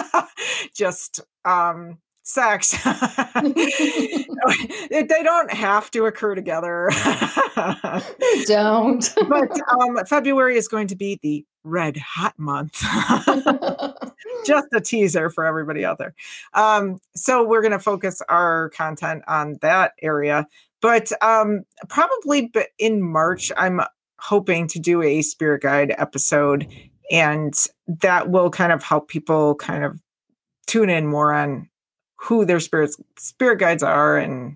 [0.74, 2.72] just um, sex.
[4.90, 6.90] they don't have to occur together.
[8.46, 9.14] don't.
[9.30, 12.82] but um, February is going to be the red hot month.
[14.46, 16.14] Just a teaser for everybody out there.
[16.54, 20.48] Um, so we're going to focus our content on that area.
[20.82, 23.80] But um, probably in March, I'm
[24.20, 26.68] hoping to do a spirit guide episode,
[27.10, 27.54] and
[27.88, 30.02] that will kind of help people kind of
[30.68, 31.70] tune in more on
[32.24, 34.56] who their spirits spirit guides are and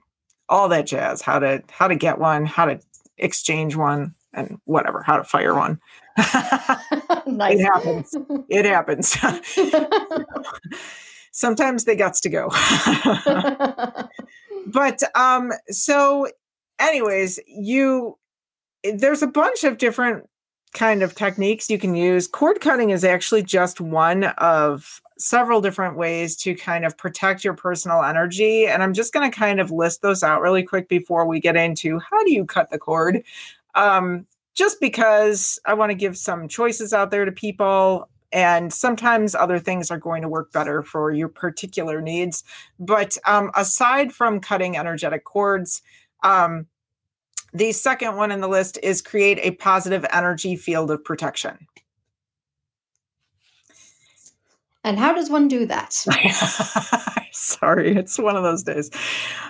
[0.50, 1.22] all that jazz.
[1.22, 2.80] How to how to get one how to
[3.18, 5.80] exchange one and whatever how to fire one.
[7.28, 7.60] Nice.
[7.60, 8.16] it happens.
[8.48, 9.18] It happens.
[11.32, 12.50] Sometimes they guts to go.
[14.66, 16.28] But um so
[16.80, 18.18] anyways you
[18.84, 20.30] there's a bunch of different
[20.74, 22.28] kind of techniques you can use.
[22.28, 27.54] Cord cutting is actually just one of several different ways to kind of protect your
[27.54, 28.68] personal energy.
[28.68, 31.56] And I'm just going to kind of list those out really quick before we get
[31.56, 33.24] into how do you cut the cord.
[33.76, 38.10] Um, just because I want to give some choices out there to people.
[38.32, 42.44] And sometimes other things are going to work better for your particular needs.
[42.80, 45.82] But um, aside from cutting energetic cords,
[46.24, 46.68] um,
[47.54, 51.68] the second one in the list is create a positive energy field of protection.
[54.84, 55.94] And how does one do that?
[57.32, 58.90] Sorry, it's one of those days.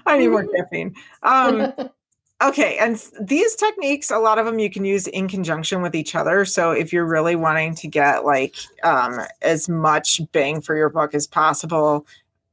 [0.05, 0.95] I need more caffeine.
[1.23, 1.73] Um,
[2.43, 6.15] okay, and these techniques, a lot of them you can use in conjunction with each
[6.15, 6.45] other.
[6.45, 11.13] So if you're really wanting to get like um, as much bang for your buck
[11.13, 12.07] as possible,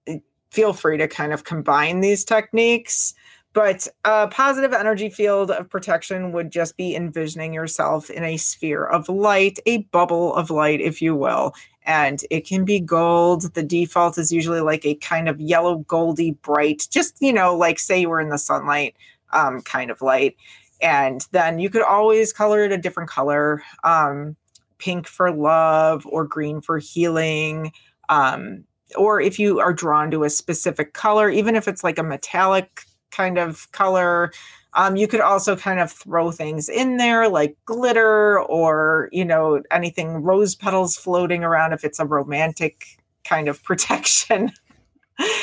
[0.07, 0.19] eh,
[0.51, 3.15] feel free to kind of combine these techniques.
[3.55, 8.85] But a positive energy field of protection would just be envisioning yourself in a sphere
[8.85, 11.55] of light, a bubble of light, if you will,
[11.87, 13.55] and it can be gold.
[13.55, 17.79] The default is usually like a kind of yellow, goldy, bright, just, you know, like
[17.79, 18.97] say you were in the sunlight
[19.33, 20.37] um, kind of light.
[20.83, 24.35] And then you could always color it a different color um,
[24.79, 27.73] pink for love or green for healing.
[28.09, 28.65] Um,
[28.97, 32.83] or if you are drawn to a specific color, even if it's like a metallic
[33.15, 34.33] kind of color,
[34.75, 39.63] um, you could also kind of throw things in there like glitter or, you know,
[39.71, 44.53] anything rose petals floating around if it's a romantic kind of protection.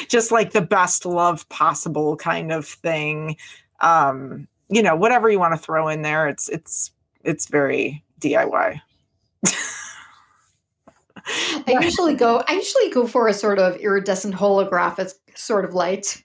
[0.10, 3.38] Just like the best love possible kind of thing.
[3.80, 6.92] Um, you know, whatever you want to throw in there, it's it's
[7.24, 8.82] it's very DIY.
[11.26, 16.22] I usually go I usually go for a sort of iridescent holographic sort of light.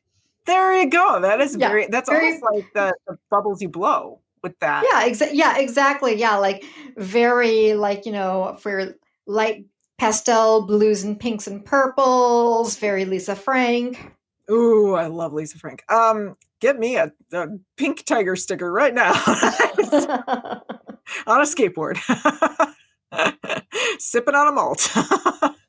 [0.47, 1.21] There you go.
[1.21, 1.87] That is yeah, very.
[1.89, 4.85] That's very, almost like the, the, bubbles you blow with that.
[4.91, 5.09] Yeah.
[5.09, 5.59] Exa- yeah.
[5.59, 6.17] Exactly.
[6.17, 6.37] Yeah.
[6.37, 6.65] Like
[6.97, 8.95] very like you know for
[9.27, 9.65] light
[9.99, 12.77] pastel blues and pinks and purples.
[12.77, 14.13] Very Lisa Frank.
[14.51, 15.83] Ooh, I love Lisa Frank.
[15.91, 19.13] Um, get me a, a pink tiger sticker right now
[21.27, 21.99] on a skateboard.
[23.99, 24.91] Sipping on a malt.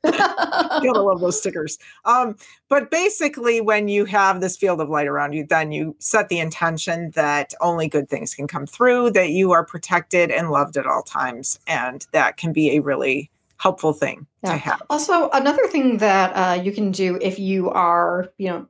[0.04, 1.78] Gotta love those stickers.
[2.04, 2.36] Um,
[2.68, 6.38] but basically, when you have this field of light around you, then you set the
[6.38, 10.86] intention that only good things can come through, that you are protected and loved at
[10.86, 11.58] all times.
[11.66, 14.52] And that can be a really helpful thing yeah.
[14.52, 14.82] to have.
[14.88, 18.66] Also, another thing that uh, you can do if you are, you know,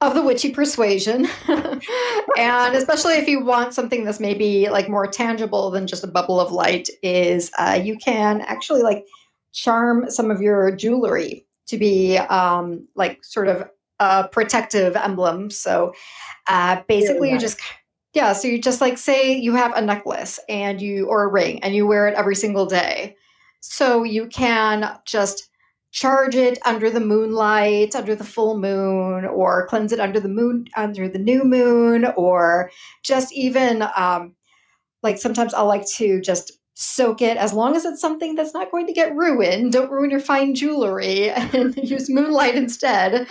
[0.00, 1.26] of the witchy persuasion.
[1.48, 6.38] and especially if you want something that's maybe like more tangible than just a bubble
[6.38, 9.06] of light, is uh, you can actually like
[9.56, 15.50] charm some of your jewelry to be um, like sort of a protective emblem.
[15.50, 15.94] So
[16.46, 17.58] uh, basically, you just
[18.12, 18.32] yeah.
[18.34, 21.74] So you just like say you have a necklace and you or a ring and
[21.74, 23.16] you wear it every single day.
[23.60, 25.48] So you can just
[25.90, 30.66] charge it under the moonlight, under the full moon, or cleanse it under the moon,
[30.76, 32.70] under the new moon, or
[33.02, 34.34] just even um,
[35.02, 38.70] like sometimes I'll like to just soak it as long as it's something that's not
[38.70, 39.72] going to get ruined.
[39.72, 43.26] Don't ruin your fine jewelry and use moonlight instead.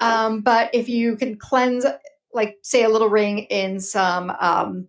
[0.00, 1.84] Um, but if you can cleanse,
[2.32, 4.88] like say a little ring in some um,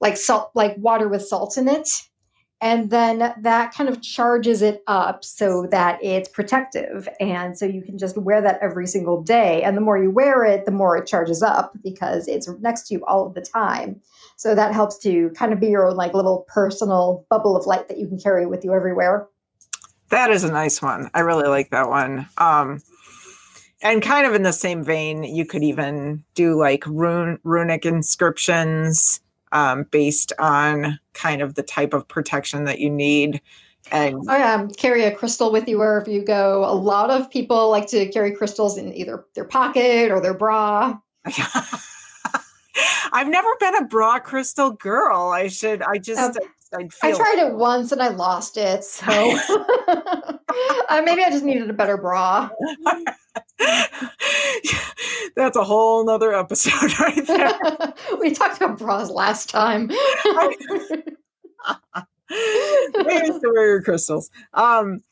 [0.00, 1.88] like salt, like water with salt in it,
[2.60, 7.82] and then that kind of charges it up so that it's protective and so you
[7.82, 10.96] can just wear that every single day and the more you wear it the more
[10.96, 14.00] it charges up because it's next to you all of the time
[14.36, 17.88] so that helps to kind of be your own like little personal bubble of light
[17.88, 19.26] that you can carry with you everywhere
[20.10, 22.80] that is a nice one i really like that one um
[23.82, 29.20] and kind of in the same vein you could even do like rune runic inscriptions
[29.52, 33.40] um, based on kind of the type of protection that you need.
[33.92, 36.64] And oh yeah, carry a crystal with you wherever you go.
[36.64, 40.98] A lot of people like to carry crystals in either their pocket or their bra.
[43.12, 45.30] I've never been a bra crystal girl.
[45.30, 45.82] I should.
[45.82, 46.38] I just.
[46.38, 48.82] Um, I, I tried it once and I lost it.
[48.84, 49.06] So
[50.88, 52.50] uh, maybe I just needed a better bra.
[55.36, 57.52] That's a whole nother episode right there.
[58.20, 59.88] we talked about bras last time.
[59.88, 61.12] To
[63.44, 64.30] wear your crystals.
[64.54, 65.02] Um,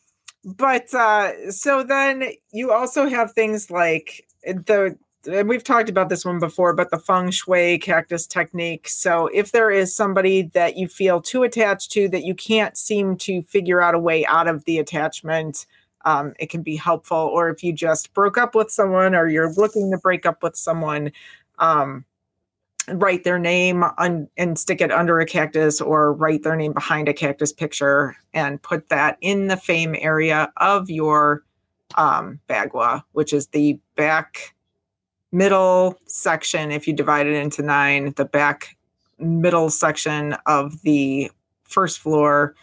[0.44, 6.24] but uh, so then you also have things like the and we've talked about this
[6.24, 8.88] one before, but the feng shui cactus technique.
[8.88, 13.16] So, if there is somebody that you feel too attached to that you can't seem
[13.18, 15.66] to figure out a way out of the attachment,
[16.04, 17.16] um, it can be helpful.
[17.16, 20.56] Or if you just broke up with someone or you're looking to break up with
[20.56, 21.12] someone,
[21.58, 22.04] um,
[22.88, 27.14] write their name and stick it under a cactus or write their name behind a
[27.14, 31.42] cactus picture and put that in the fame area of your
[31.96, 34.53] um, bagua, which is the back
[35.34, 36.70] middle section.
[36.70, 38.76] If you divide it into nine, the back
[39.18, 41.30] middle section of the
[41.64, 42.54] first floor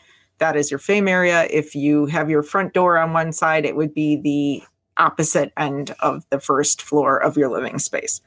[0.41, 1.47] that is your fame area.
[1.51, 4.63] If you have your front door on one side, it would be the
[4.97, 8.21] opposite end of the first floor of your living space.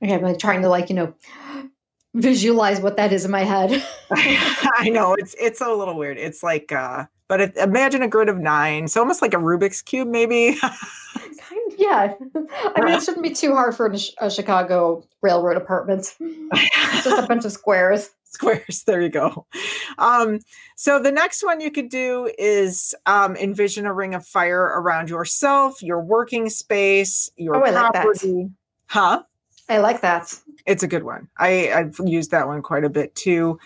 [0.00, 1.14] Okay, I'm like trying to like, you know,
[2.14, 3.84] visualize what that is in my head.
[4.12, 6.18] I know it's it's a little weird.
[6.18, 9.82] It's like uh but it, imagine a grid of 9, so almost like a Rubik's
[9.82, 10.56] cube maybe.
[11.82, 12.14] yeah.
[12.76, 16.14] I mean, it shouldn't be too hard for a Chicago railroad apartment.
[16.94, 18.84] It's just a bunch of squares squares.
[18.86, 19.46] There you go.
[19.98, 20.40] Um,
[20.76, 25.10] so the next one you could do is um, envision a ring of fire around
[25.10, 28.32] yourself, your working space, your oh, I property.
[28.32, 28.50] Like
[28.86, 29.22] huh?
[29.68, 30.34] I like that.
[30.66, 31.28] It's a good one.
[31.38, 33.58] I, I've used that one quite a bit too.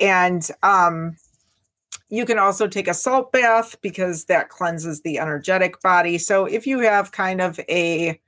[0.00, 1.16] And um,
[2.08, 6.18] you can also take a salt bath because that cleanses the energetic body.
[6.18, 8.20] So if you have kind of a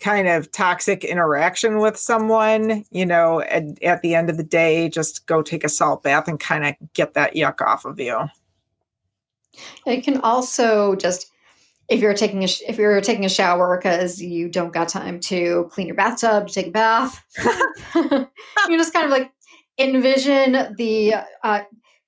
[0.00, 4.88] kind of toxic interaction with someone, you know, at, at the end of the day,
[4.88, 8.28] just go take a salt bath and kind of get that yuck off of you.
[9.86, 11.30] You can also just
[11.88, 15.68] if you're taking a if you're taking a shower because you don't got time to
[15.70, 17.22] clean your bathtub to take a bath,
[17.94, 19.30] you just kind of like
[19.78, 21.60] envision the uh,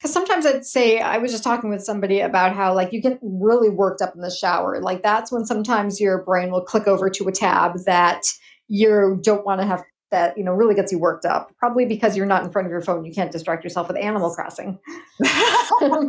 [0.06, 3.18] because sometimes I'd say I was just talking with somebody about how like you get
[3.22, 4.80] really worked up in the shower.
[4.80, 8.22] Like that's when sometimes your brain will click over to a tab that
[8.68, 9.82] you don't want to have
[10.12, 11.50] that you know really gets you worked up.
[11.58, 14.30] Probably because you're not in front of your phone, you can't distract yourself with Animal
[14.30, 14.78] Crossing.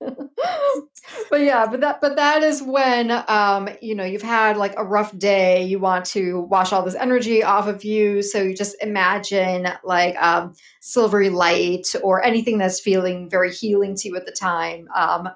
[1.30, 4.84] but yeah, but that but that is when um, you know you've had like a
[4.84, 5.64] rough day.
[5.64, 10.16] You want to wash all this energy off of you, so you just imagine like
[10.22, 15.28] um, silvery light or anything that's feeling very healing to you at the time um,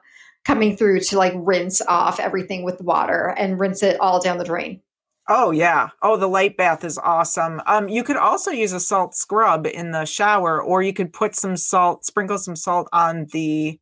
[0.44, 4.44] coming through to like rinse off everything with water and rinse it all down the
[4.44, 4.80] drain.
[5.28, 5.90] Oh yeah.
[6.02, 7.60] Oh, the light bath is awesome.
[7.66, 11.36] Um, you could also use a salt scrub in the shower, or you could put
[11.36, 13.78] some salt, sprinkle some salt on the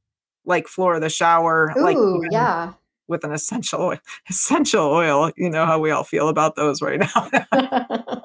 [0.51, 2.75] like floor of the shower, like Ooh, even yeah.
[3.09, 3.99] with an essential oil.
[4.29, 5.33] Essential oil.
[5.37, 7.31] You know how we all feel about those right now.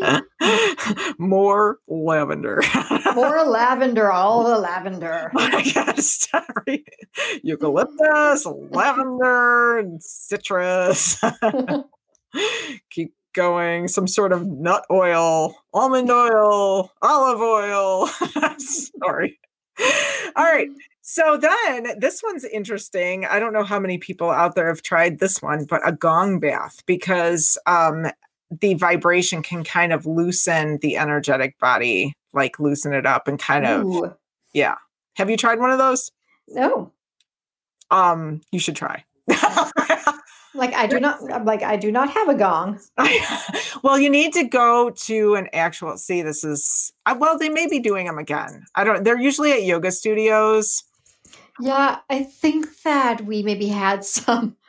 [1.18, 2.62] More lavender.
[3.14, 5.30] More lavender, all the lavender.
[5.36, 6.44] I gotta stop.
[7.42, 11.20] Eucalyptus, lavender, and citrus.
[12.90, 13.88] Keep going.
[13.88, 18.08] Some sort of nut oil, almond oil, olive oil.
[18.58, 19.38] Sorry.
[20.36, 20.68] All right.
[21.08, 23.26] So then this one's interesting.
[23.26, 26.40] I don't know how many people out there have tried this one, but a gong
[26.40, 28.08] bath because um,
[28.50, 33.64] the vibration can kind of loosen the energetic body, like loosen it up and kind
[33.64, 34.16] of
[34.52, 34.74] yeah.
[35.14, 36.10] Have you tried one of those?
[36.48, 36.92] no.
[37.88, 39.04] Um, you should try.
[40.56, 42.80] Like I do not like I do not have a gong.
[43.82, 45.98] well, you need to go to an actual.
[45.98, 48.64] See, this is uh, well, they may be doing them again.
[48.74, 49.04] I don't.
[49.04, 50.82] They're usually at yoga studios.
[51.60, 54.56] Yeah, I think that we maybe had some.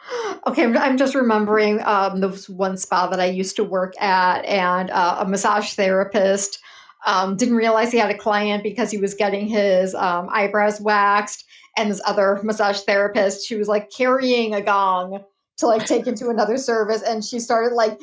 [0.48, 4.46] Okay, I'm, I'm just remembering um, was one spa that I used to work at,
[4.46, 6.60] and uh, a massage therapist
[7.06, 11.44] um, didn't realize he had a client because he was getting his um, eyebrows waxed,
[11.76, 15.22] and this other massage therapist, she was like carrying a gong
[15.58, 18.00] to like take into another service, and she started like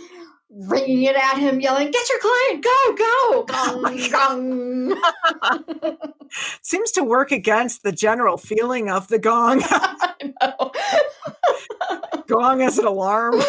[0.55, 3.77] ringing it at him, yelling, "Get your client, go, go, oh
[4.11, 4.97] gong,
[5.83, 5.99] gong."
[6.63, 9.63] Seems to work against the general feeling of the gong.
[9.65, 10.73] I know.
[12.27, 13.41] gong as an alarm.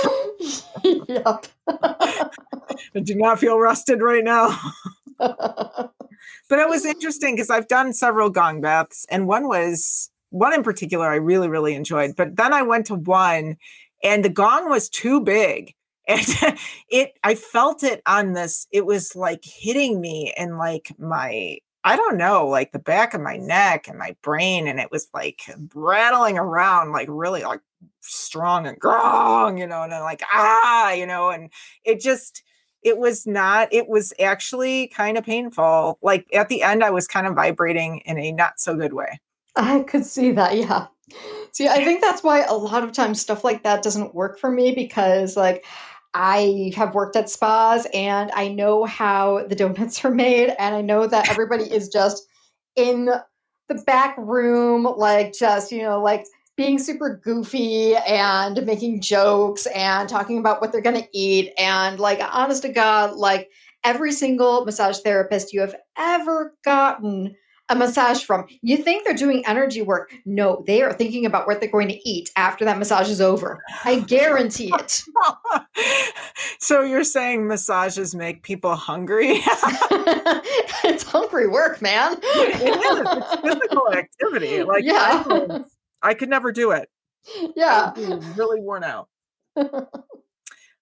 [0.84, 1.46] yep.
[1.68, 4.58] I do not feel rested right now.
[6.50, 10.64] But it was interesting because I've done several gong baths, and one was one in
[10.64, 12.16] particular I really, really enjoyed.
[12.16, 13.58] But then I went to one,
[14.04, 15.75] and the gong was too big.
[16.08, 16.58] And
[16.90, 21.96] it, I felt it on this, it was like hitting me in like my, I
[21.96, 24.68] don't know, like the back of my neck and my brain.
[24.68, 25.42] And it was like
[25.74, 27.62] rattling around, like really like
[28.02, 31.52] strong and gong, you know, and I'm like, ah, you know, and
[31.84, 32.44] it just,
[32.84, 37.08] it was not it was actually kind of painful like at the end i was
[37.08, 39.20] kind of vibrating in a not so good way
[39.56, 40.58] I could see that.
[40.58, 40.88] Yeah.
[41.52, 44.52] See, I think that's why a lot of times stuff like that doesn't work for
[44.52, 45.66] me because, like,
[46.18, 50.82] I have worked at spas and I know how the donuts are made, and I
[50.82, 52.26] know that everybody is just
[52.76, 53.10] in
[53.68, 60.08] the back room, like, just, you know, like being super goofy and making jokes and
[60.08, 61.52] talking about what they're going to eat.
[61.58, 63.50] And, like, honest to God, like,
[63.84, 67.36] every single massage therapist you have ever gotten
[67.70, 68.46] a massage from.
[68.62, 70.14] You think they're doing energy work.
[70.26, 73.62] No, they are thinking about what they're going to eat after that massage is over.
[73.84, 75.02] I guarantee it.
[76.60, 79.28] so you're saying massages make people hungry
[80.84, 82.18] it's hungry work, man.
[82.24, 84.94] it is it's physical activity like Yeah.
[84.94, 85.64] I, could-
[86.02, 86.90] I could never do it
[87.56, 87.92] yeah.
[88.36, 89.08] Really worn out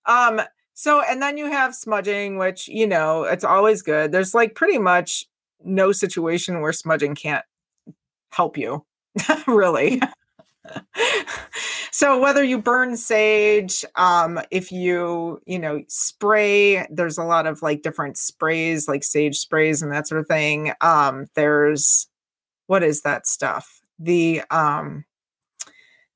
[0.06, 0.42] um
[0.74, 4.78] so and then you have smudging which you know it's always good there's like pretty
[4.80, 5.26] much
[5.64, 7.46] no situation where smudging can't
[8.32, 8.86] help you
[9.48, 10.02] really.
[11.94, 17.62] So whether you burn sage um if you you know spray there's a lot of
[17.62, 20.74] like different sprays like sage sprays and that sort of thing.
[20.82, 22.08] Um there's
[22.66, 23.80] what is that stuff?
[24.00, 25.06] The um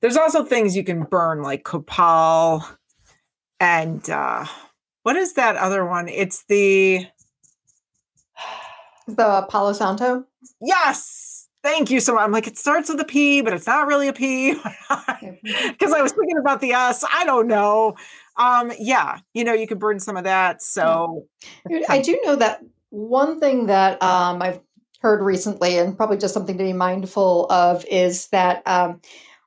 [0.01, 2.65] there's also things you can burn like copal
[3.59, 4.45] and uh
[5.03, 6.09] what is that other one?
[6.09, 7.05] It's the
[9.07, 10.25] The Palo Santo.
[10.61, 11.47] yes!
[11.63, 12.23] Thank you so much.
[12.23, 14.53] I'm like it starts with a p but it's not really a p.
[15.43, 17.03] Because i was thinking about the s.
[17.11, 17.95] I don't know.
[18.37, 21.25] Um yeah you know you could burn some of that so
[21.89, 24.59] I do know that one thing that um, I've
[25.01, 29.01] heard recently, and probably just something to be mindful of, is that um,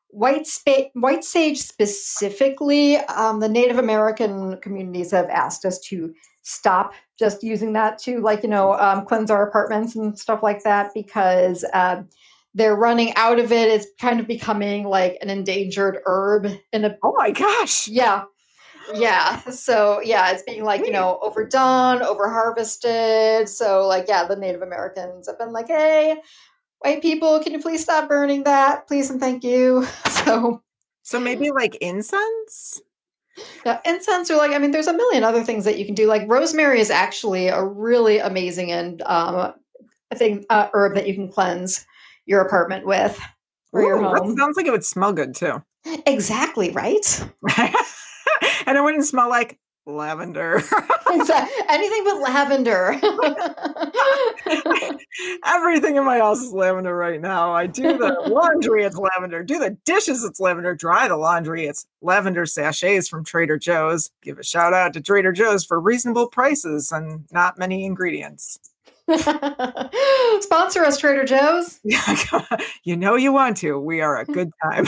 [0.09, 6.92] white spa- white sage specifically, um, the Native American communities have asked us to stop
[7.18, 10.92] just using that to, like you know, um, cleanse our apartments and stuff like that
[10.94, 11.64] because.
[11.72, 12.08] Um,
[12.54, 13.68] they're running out of it.
[13.68, 18.24] It's kind of becoming like an endangered herb in a oh my gosh yeah.
[18.94, 19.38] Yeah.
[19.50, 23.48] So yeah, it's being like, you know, overdone, over harvested.
[23.48, 26.16] So like, yeah, the Native Americans have been like, hey,
[26.80, 28.86] white people, can you please stop burning that?
[28.86, 29.86] Please and thank you.
[30.20, 30.62] So
[31.02, 32.82] so maybe like incense
[33.64, 36.06] yeah, incense or like, I mean, there's a million other things that you can do.
[36.06, 39.52] Like rosemary is actually a really amazing and um
[40.12, 41.86] I think uh, herb that you can cleanse
[42.26, 43.20] your apartment with
[43.72, 44.36] or your Ooh, that home.
[44.36, 45.62] sounds like it would smell good too
[46.06, 47.24] Exactly, right?
[48.66, 50.62] and it wouldn't smell like lavender.
[51.69, 52.97] Anything but lavender.
[55.44, 57.52] Everything in my house is lavender right now.
[57.52, 59.43] I do the laundry, it's lavender.
[59.43, 60.74] Do the dishes, it's lavender.
[60.74, 64.11] Dry the laundry, it's lavender sachets from Trader Joe's.
[64.23, 68.59] Give a shout out to Trader Joe's for reasonable prices and not many ingredients.
[70.40, 71.81] Sponsor us, Trader Joe's.
[71.85, 72.16] Yeah,
[72.85, 73.78] you know you want to.
[73.78, 74.86] We are a good time.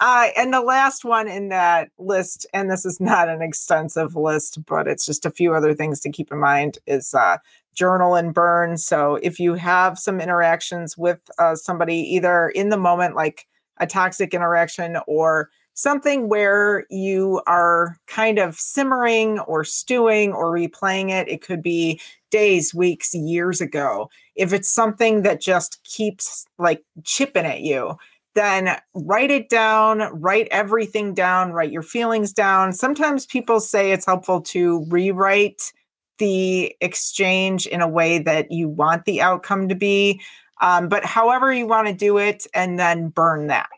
[0.00, 4.64] Uh, and the last one in that list, and this is not an extensive list,
[4.66, 7.38] but it's just a few other things to keep in mind, is uh,
[7.74, 8.76] journal and burn.
[8.76, 13.46] So if you have some interactions with uh, somebody, either in the moment, like
[13.78, 21.10] a toxic interaction, or something where you are kind of simmering or stewing or replaying
[21.10, 21.28] it.
[21.28, 24.10] It could be days, weeks, years ago.
[24.36, 27.96] If it's something that just keeps like chipping at you,
[28.34, 32.72] then write it down, write everything down, write your feelings down.
[32.72, 35.72] Sometimes people say it's helpful to rewrite
[36.18, 40.20] the exchange in a way that you want the outcome to be.
[40.60, 43.68] Um, but however you want to do it, and then burn that.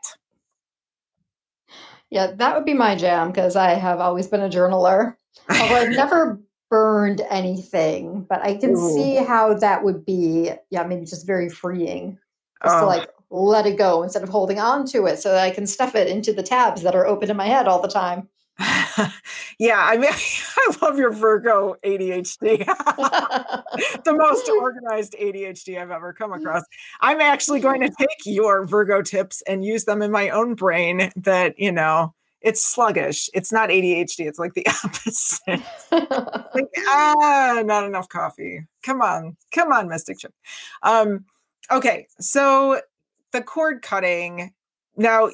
[2.10, 5.16] Yeah, that would be my jam because I have always been a journaler.
[5.48, 6.40] Although I've never
[6.70, 8.90] burned anything, but I can Ooh.
[8.94, 12.18] see how that would be, yeah, maybe just very freeing.
[12.62, 12.80] Just oh.
[12.80, 15.66] to like let it go instead of holding on to it so that I can
[15.66, 18.28] stuff it into the tabs that are open in my head all the time.
[19.58, 20.10] yeah, I mean,
[20.56, 22.58] I love your Virgo ADHD.
[24.04, 26.62] the most organized ADHD I've ever come across.
[27.00, 31.10] I'm actually going to take your Virgo tips and use them in my own brain
[31.16, 33.28] that, you know, it's sluggish.
[33.34, 34.28] It's not ADHD.
[34.28, 35.62] It's like the opposite.
[35.90, 38.64] like, ah, not enough coffee.
[38.82, 39.36] Come on.
[39.50, 40.32] Come on, Mystic Chick.
[40.82, 41.24] Um,
[41.72, 42.06] okay.
[42.20, 42.80] So
[43.34, 44.52] the cord cutting.
[44.96, 45.28] Now,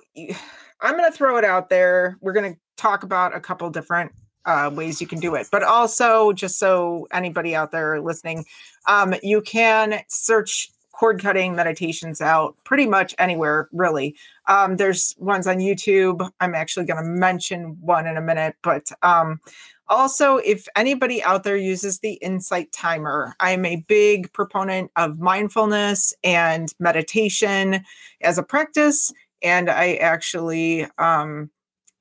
[0.80, 2.16] I'm going to throw it out there.
[2.20, 4.10] We're going to talk about a couple different
[4.46, 8.46] uh, ways you can do it, but also just so anybody out there listening,
[8.88, 10.70] um, you can search
[11.00, 14.14] cord cutting meditations out pretty much anywhere, really.
[14.48, 16.28] Um, there's ones on YouTube.
[16.40, 19.40] I'm actually going to mention one in a minute, but um,
[19.88, 26.12] also, if anybody out there uses the Insight Timer, I'm a big proponent of mindfulness
[26.22, 27.82] and meditation
[28.20, 29.10] as a practice.
[29.42, 31.48] And I actually um,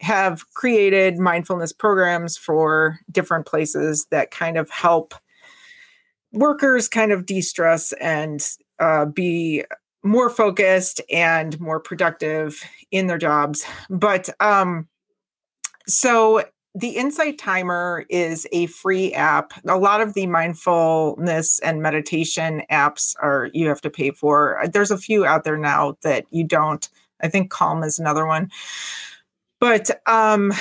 [0.02, 5.16] have created mindfulness programs for different places that kind of help
[6.34, 8.46] workers kind of de stress and
[8.80, 9.64] uh, be
[10.04, 12.62] more focused and more productive
[12.92, 13.66] in their jobs.
[13.90, 14.88] But um,
[15.88, 16.44] so
[16.76, 19.54] the Insight Timer is a free app.
[19.68, 24.62] A lot of the mindfulness and meditation apps are you have to pay for.
[24.72, 26.88] There's a few out there now that you don't.
[27.22, 28.50] I think Calm is another one.
[29.60, 30.54] But um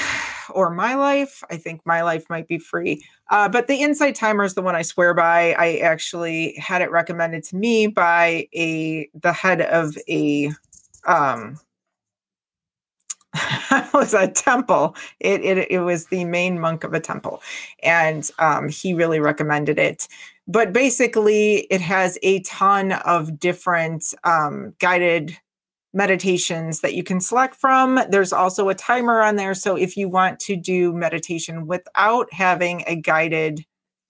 [0.51, 3.05] or My Life, I think My Life might be free.
[3.31, 5.55] Uh, but the Insight Timer is the one I swear by.
[5.59, 10.51] I actually had it recommended to me by a the head of a
[11.07, 11.59] um
[13.93, 14.97] was a temple.
[15.21, 17.43] It, it it was the main monk of a temple,
[17.83, 20.09] and um, he really recommended it.
[20.47, 25.37] But basically, it has a ton of different um, guided
[25.93, 28.01] meditations that you can select from.
[28.11, 32.85] There's also a timer on there, so if you want to do meditation without having
[32.87, 33.65] a guided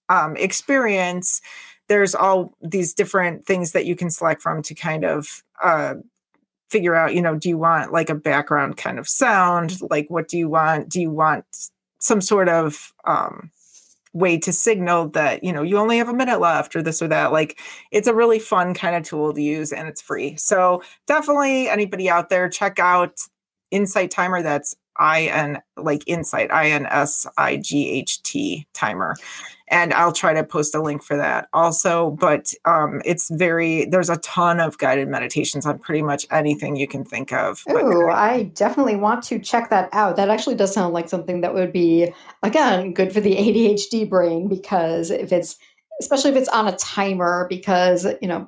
[0.09, 1.41] um, experience,
[1.87, 5.95] there's all these different things that you can select from to kind of uh,
[6.69, 10.27] figure out you know do you want like a background kind of sound like what
[10.27, 11.45] do you want do you want
[11.99, 13.49] some sort of um
[14.13, 17.07] way to signal that you know you only have a minute left or this or
[17.07, 17.59] that like
[17.91, 20.35] it's a really fun kind of tool to use and it's free.
[20.37, 23.19] So definitely anybody out there check out
[23.71, 29.15] insight timer that's i n like insight i n s i g h t timer
[29.69, 32.11] and I'll try to post a link for that also.
[32.11, 36.87] But um, it's very there's a ton of guided meditations on pretty much anything you
[36.87, 37.63] can think of.
[37.69, 40.15] Oh, I definitely want to check that out.
[40.15, 42.13] That actually does sound like something that would be
[42.43, 45.57] again good for the ADHD brain because if it's
[46.01, 48.47] especially if it's on a timer because you know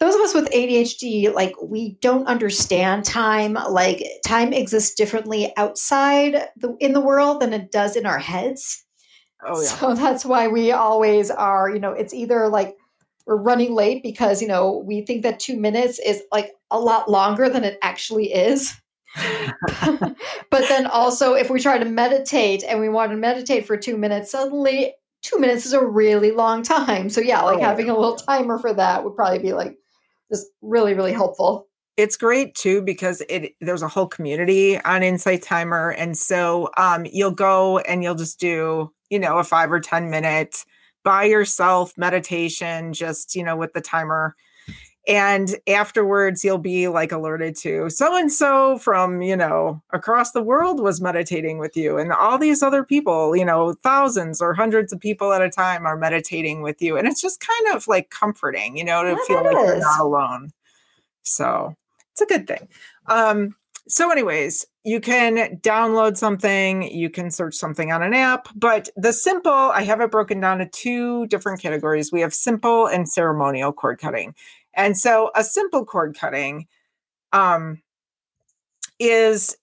[0.00, 3.54] those of us with ADHD, like we don't understand time.
[3.54, 8.83] Like time exists differently outside the in the world than it does in our heads.
[9.46, 9.68] Oh, yeah.
[9.68, 12.76] So that's why we always are, you know, it's either like
[13.26, 17.10] we're running late because, you know, we think that two minutes is like a lot
[17.10, 18.74] longer than it actually is.
[19.86, 23.96] but then also, if we try to meditate and we want to meditate for two
[23.96, 24.92] minutes, suddenly
[25.22, 27.08] two minutes is a really long time.
[27.08, 29.78] So, yeah, like oh, having a little timer for that would probably be like
[30.32, 31.68] just really, really helpful.
[31.96, 37.06] it's great too because it there's a whole community on Insight Timer, and so um,
[37.10, 40.64] you'll go and you'll just do you know a five or ten minute
[41.04, 44.34] by yourself meditation, just you know with the timer.
[45.06, 50.42] And afterwards you'll be like alerted to so and so from you know across the
[50.42, 51.98] world was meditating with you.
[51.98, 55.86] And all these other people you know thousands or hundreds of people at a time
[55.86, 56.96] are meditating with you.
[56.96, 60.50] And it's just kind of like comforting you know to feel like you're not alone.
[61.22, 61.76] So
[62.12, 62.66] it's a good thing.
[63.06, 63.54] Um
[63.88, 69.12] so anyways you can download something you can search something on an app but the
[69.12, 72.12] simple i have it broken down to two different categories.
[72.12, 74.34] We have simple and ceremonial cord cutting.
[74.74, 76.66] And so a simple cord cutting
[77.32, 77.82] um,
[78.98, 79.56] is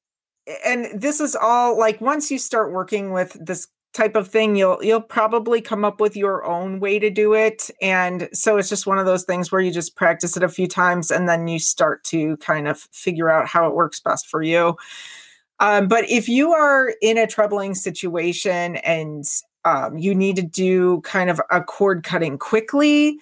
[0.66, 4.82] and this is all like once you start working with this type of thing you'll
[4.82, 7.70] you'll probably come up with your own way to do it.
[7.82, 10.68] And so it's just one of those things where you just practice it a few
[10.68, 14.42] times and then you start to kind of figure out how it works best for
[14.42, 14.78] you.
[15.60, 19.26] Um, but if you are in a troubling situation and
[19.66, 23.20] um, you need to do kind of a cord cutting quickly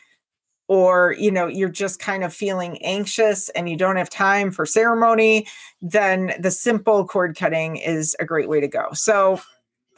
[0.69, 4.65] or you know you're just kind of feeling anxious and you don't have time for
[4.65, 5.45] ceremony
[5.81, 8.87] then the simple cord cutting is a great way to go.
[8.93, 9.41] So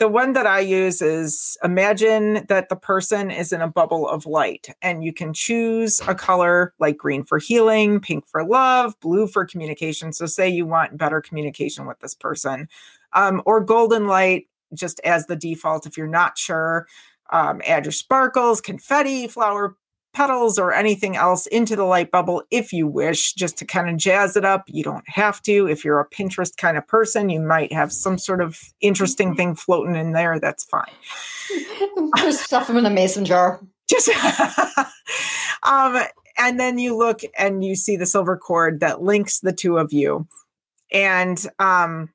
[0.01, 4.25] the one that i use is imagine that the person is in a bubble of
[4.25, 9.27] light and you can choose a color like green for healing pink for love blue
[9.27, 10.11] for communication.
[10.11, 12.67] So say you want better communication with this person
[13.13, 16.87] um, or golden light just as the default if you're not sure
[17.29, 19.75] um, add your sparkles confetti flower
[20.13, 23.97] petals or anything else into the light bubble if you wish, just to kind of
[23.97, 24.63] jazz it up.
[24.67, 25.67] You don't have to.
[25.67, 29.37] If you're a Pinterest kind of person, you might have some sort of interesting mm-hmm.
[29.37, 30.39] thing floating in there.
[30.39, 30.91] That's fine.
[32.17, 33.61] just stuff them in a mason jar.
[33.89, 34.09] Just
[35.63, 36.01] um,
[36.37, 39.91] and then you look and you see the silver cord that links the two of
[39.91, 40.27] you.
[40.91, 42.09] And um,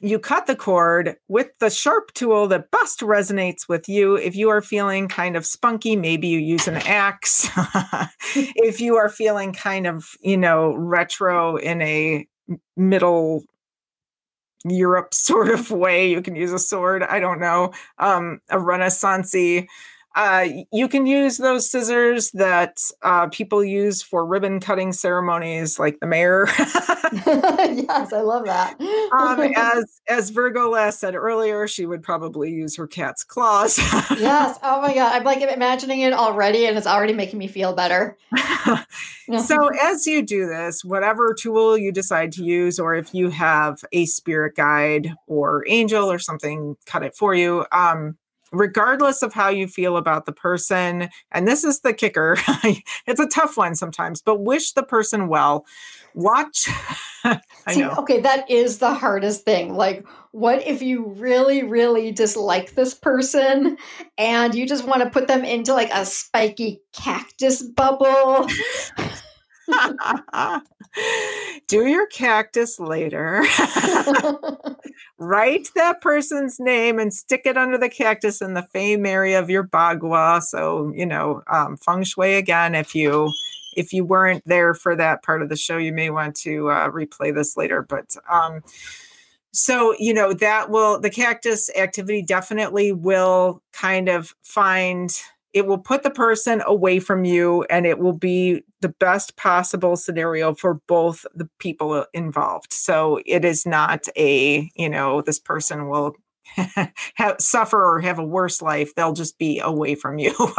[0.00, 4.16] you cut the cord with the sharp tool that best resonates with you.
[4.16, 7.48] If you are feeling kind of spunky, maybe you use an axe.
[8.36, 12.26] if you are feeling kind of, you know, retro in a
[12.76, 13.42] middle
[14.64, 17.02] Europe sort of way, you can use a sword.
[17.02, 19.66] I don't know, um, a Renaissancey
[20.20, 25.98] uh, you can use those scissors that uh, people use for ribbon cutting ceremonies, like
[26.00, 26.46] the mayor.
[27.26, 28.78] yes, I love that.
[29.18, 33.78] um, as as Virgo Lass said earlier, she would probably use her cat's claws.
[33.78, 34.58] yes.
[34.62, 38.18] Oh my god, I'm like imagining it already, and it's already making me feel better.
[39.42, 43.82] so as you do this, whatever tool you decide to use, or if you have
[43.92, 47.64] a spirit guide or angel or something, cut it for you.
[47.72, 48.18] Um,
[48.52, 51.08] regardless of how you feel about the person.
[51.32, 52.36] And this is the kicker
[53.06, 55.64] it's a tough one sometimes, but wish the person well.
[56.14, 56.68] Watch.
[57.68, 57.94] See, know.
[57.98, 59.74] okay, that is the hardest thing.
[59.74, 63.76] Like, what if you really, really dislike this person
[64.16, 68.48] and you just want to put them into like a spiky cactus bubble?
[71.68, 73.44] Do your cactus later.
[75.18, 79.50] Write that person's name and stick it under the cactus in the fame area of
[79.50, 80.42] your bagua.
[80.42, 82.74] So, you know, um, feng shui again.
[82.74, 83.30] If you
[83.76, 86.90] if you weren't there for that part of the show, you may want to uh,
[86.90, 87.82] replay this later.
[87.82, 88.62] But um,
[89.52, 95.20] so you know that will the cactus activity definitely will kind of find
[95.52, 99.96] it will put the person away from you and it will be the best possible
[99.96, 102.72] scenario for both the people uh, involved.
[102.72, 106.16] So it is not a you know this person will
[107.14, 108.94] have, suffer or have a worse life.
[108.94, 110.34] They'll just be away from you.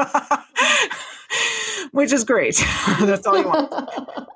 [1.92, 2.56] Which is great.
[3.02, 3.70] That's all you want.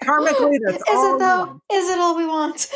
[0.04, 1.62] Karmically that's is all it though?
[1.72, 2.70] is it all we want?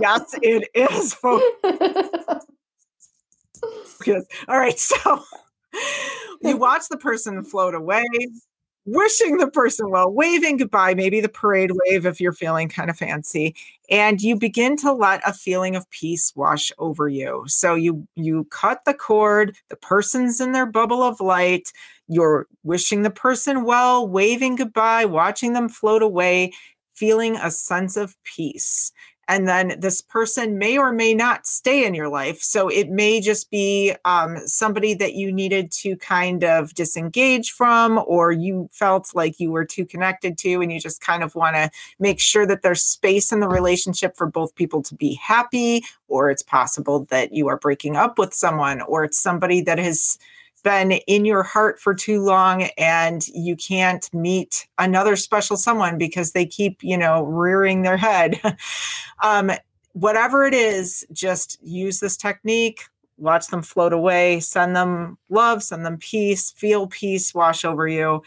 [0.00, 1.44] Yes it is folks
[4.06, 4.24] yes.
[4.46, 5.22] All right so
[6.42, 8.04] you watch the person float away,
[8.84, 12.96] wishing the person well, waving goodbye, maybe the parade wave if you're feeling kind of
[12.96, 13.54] fancy,
[13.90, 17.44] and you begin to let a feeling of peace wash over you.
[17.46, 21.70] So you you cut the cord, the person's in their bubble of light,
[22.08, 26.52] you're wishing the person well, waving goodbye, watching them float away,
[26.94, 28.92] feeling a sense of peace
[29.28, 32.40] and then this person may or may not stay in your life.
[32.40, 38.02] So it may just be um, somebody that you needed to kind of disengage from
[38.06, 41.56] or you felt like you were too connected to and you just kind of want
[41.56, 45.84] to make sure that there's space in the relationship for both people to be happy
[46.08, 50.18] or it's possible that you are breaking up with someone or it's somebody that has
[50.62, 56.32] been in your heart for too long and you can't meet another special someone because
[56.32, 58.40] they keep, you know, rearing their head.
[59.22, 59.50] um,
[59.92, 62.82] whatever it is, just use this technique,
[63.16, 68.22] watch them float away, send them love, send them peace, feel peace wash over you,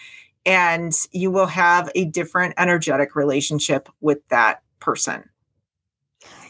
[0.46, 5.24] and you will have a different energetic relationship with that person.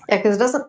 [0.10, 0.66] Yeah, because it doesn't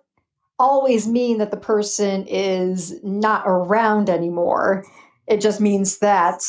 [0.59, 4.85] always mean that the person is not around anymore.
[5.33, 6.43] It just means that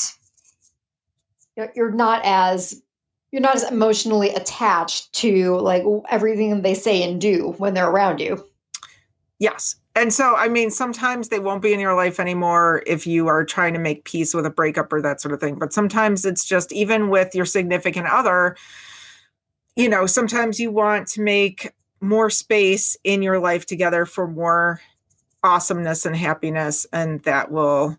[1.73, 2.81] you're not as
[3.31, 8.19] you're not as emotionally attached to like everything they say and do when they're around
[8.19, 8.45] you.
[9.39, 9.77] Yes.
[9.95, 13.45] And so, I mean, sometimes they won't be in your life anymore if you are
[13.45, 15.57] trying to make peace with a breakup or that sort of thing.
[15.57, 18.57] But sometimes it's just even with your significant other,
[19.77, 24.81] you know, sometimes you want to make more space in your life together for more
[25.41, 27.97] awesomeness and happiness and that will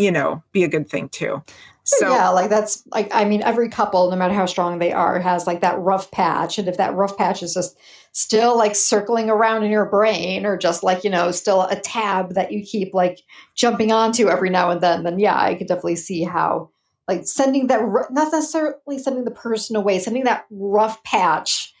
[0.00, 1.42] you know be a good thing too.
[1.84, 5.18] So yeah like that's like i mean every couple no matter how strong they are
[5.18, 6.58] has like that rough patch.
[6.58, 7.76] And if that rough patch is just
[8.12, 12.34] still like circling around in your brain or just like you know still a tab
[12.34, 13.20] that you keep like
[13.54, 16.68] jumping onto every now and then then yeah i could definitely see how
[17.06, 21.72] like sending that not necessarily sending the person away sending that rough patch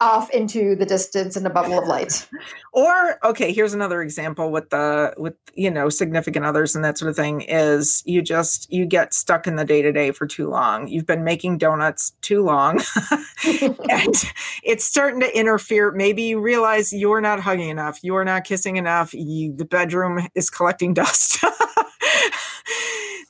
[0.00, 2.28] off into the distance in a bubble of light.
[2.72, 7.10] or okay, here's another example with the with you know significant others and that sort
[7.10, 10.48] of thing is you just you get stuck in the day to day for too
[10.48, 10.86] long.
[10.86, 12.80] You've been making donuts too long
[13.44, 14.14] and
[14.62, 15.92] it's starting to interfere.
[15.92, 20.50] Maybe you realize you're not hugging enough, you're not kissing enough, you, the bedroom is
[20.50, 21.44] collecting dust.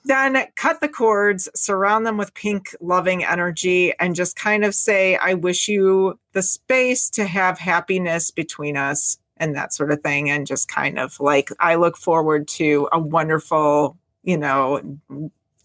[0.05, 5.17] then cut the cords, surround them with pink loving energy, and just kind of say,
[5.17, 10.31] I wish you the space to have happiness between us and that sort of thing.
[10.31, 14.81] And just kind of like, I look forward to a wonderful, you know,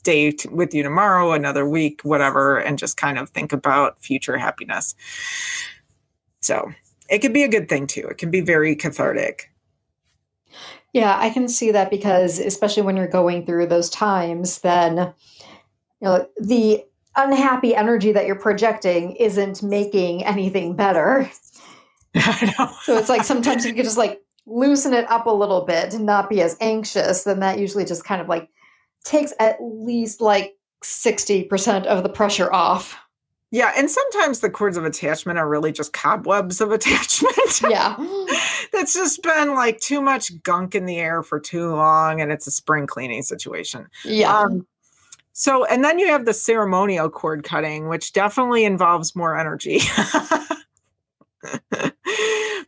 [0.03, 4.95] date with you tomorrow, another week, whatever, and just kind of think about future happiness.
[6.41, 6.71] So
[7.09, 8.07] it could be a good thing too.
[8.07, 9.49] It can be very cathartic.
[10.93, 16.07] Yeah, I can see that because especially when you're going through those times, then you
[16.07, 16.83] know the
[17.15, 21.29] unhappy energy that you're projecting isn't making anything better.
[22.83, 26.05] so it's like sometimes you can just like loosen it up a little bit and
[26.05, 28.49] not be as anxious, then that usually just kind of like
[29.03, 32.97] takes at least like 60% of the pressure off.
[33.53, 37.61] Yeah, and sometimes the cords of attachment are really just cobwebs of attachment.
[37.69, 37.95] Yeah.
[38.73, 42.47] That's just been like too much gunk in the air for too long and it's
[42.47, 43.85] a spring cleaning situation.
[44.03, 44.35] Yeah.
[44.35, 44.65] Um,
[45.33, 49.81] so, and then you have the ceremonial cord cutting, which definitely involves more energy.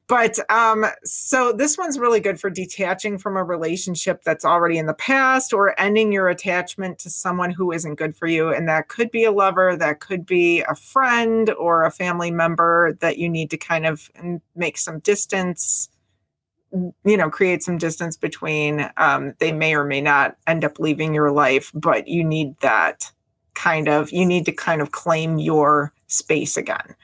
[0.07, 4.85] but um, so this one's really good for detaching from a relationship that's already in
[4.85, 8.49] the past or ending your attachment to someone who isn't good for you.
[8.53, 12.93] And that could be a lover, that could be a friend or a family member
[13.01, 14.11] that you need to kind of
[14.55, 15.89] make some distance
[17.05, 21.13] you know create some distance between um, they may or may not end up leaving
[21.13, 23.09] your life but you need that
[23.53, 26.95] kind of you need to kind of claim your space again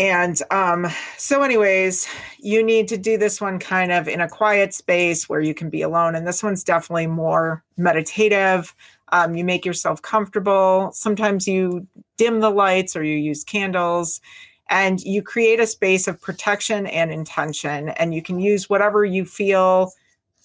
[0.00, 0.86] and um,
[1.18, 2.08] so, anyways,
[2.38, 5.68] you need to do this one kind of in a quiet space where you can
[5.68, 6.14] be alone.
[6.14, 8.74] And this one's definitely more meditative.
[9.12, 10.90] Um, you make yourself comfortable.
[10.94, 11.86] Sometimes you
[12.16, 14.22] dim the lights or you use candles
[14.70, 17.90] and you create a space of protection and intention.
[17.90, 19.92] And you can use whatever you feel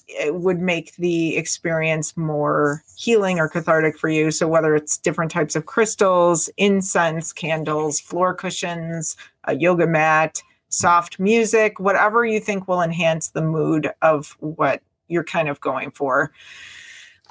[0.08, 4.32] it would make the experience more healing or cathartic for you.
[4.32, 9.16] So, whether it's different types of crystals, incense, candles, floor cushions,
[9.46, 15.24] a yoga mat, soft music, whatever you think will enhance the mood of what you're
[15.24, 16.32] kind of going for.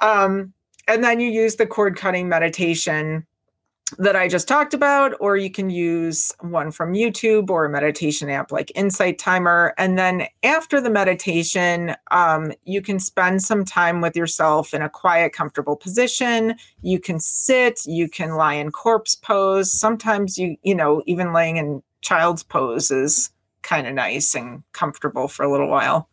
[0.01, 0.53] Um,
[0.87, 3.25] and then you use the cord cutting meditation
[3.99, 8.29] that I just talked about, or you can use one from YouTube or a meditation
[8.29, 9.73] app like Insight Timer.
[9.77, 14.89] And then after the meditation, um, you can spend some time with yourself in a
[14.89, 16.55] quiet, comfortable position.
[16.81, 19.71] You can sit, you can lie in corpse pose.
[19.71, 23.29] Sometimes you, you know, even laying in child's pose is
[23.61, 26.09] kind of nice and comfortable for a little while.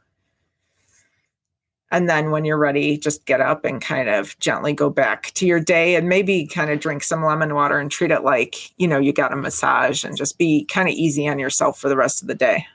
[1.93, 5.47] And then when you're ready, just get up and kind of gently go back to
[5.47, 8.89] your day and maybe kind of drink some lemon water and treat it like, you
[8.89, 11.97] know, you got a massage and just be kind of easy on yourself for the
[11.97, 12.67] rest of the day.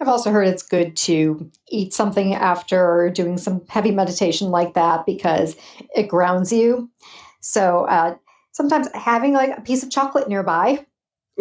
[0.00, 5.04] I've also heard it's good to eat something after doing some heavy meditation like that
[5.04, 5.56] because
[5.96, 6.88] it grounds you.
[7.40, 8.14] So uh,
[8.52, 10.86] sometimes having like a piece of chocolate nearby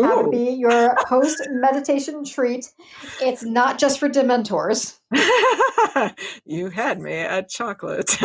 [0.01, 0.31] To Ooh.
[0.31, 2.67] be your post meditation treat.
[3.21, 4.99] It's not just for dementors.
[6.45, 8.17] you had me at chocolate.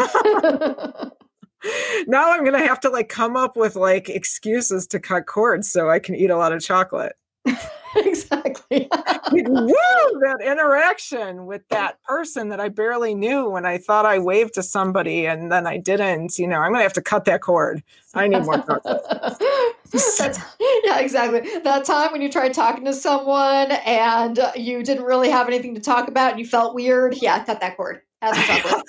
[2.07, 5.91] now I'm gonna have to like come up with like excuses to cut cords so
[5.91, 7.15] I can eat a lot of chocolate.
[7.97, 8.89] exactly.
[9.33, 9.75] Woo!
[10.21, 14.63] That interaction with that person that I barely knew when I thought I waved to
[14.63, 16.39] somebody and then I didn't.
[16.39, 17.83] You know, I'm gonna have to cut that cord.
[18.15, 19.03] I need more chocolate.
[19.93, 20.41] That's,
[20.85, 21.43] yeah, exactly.
[21.61, 25.75] That time when you tried talking to someone and uh, you didn't really have anything
[25.77, 28.03] to talk about and you felt weird, yeah, cut that cord.
[28.21, 28.83] Have some chocolate.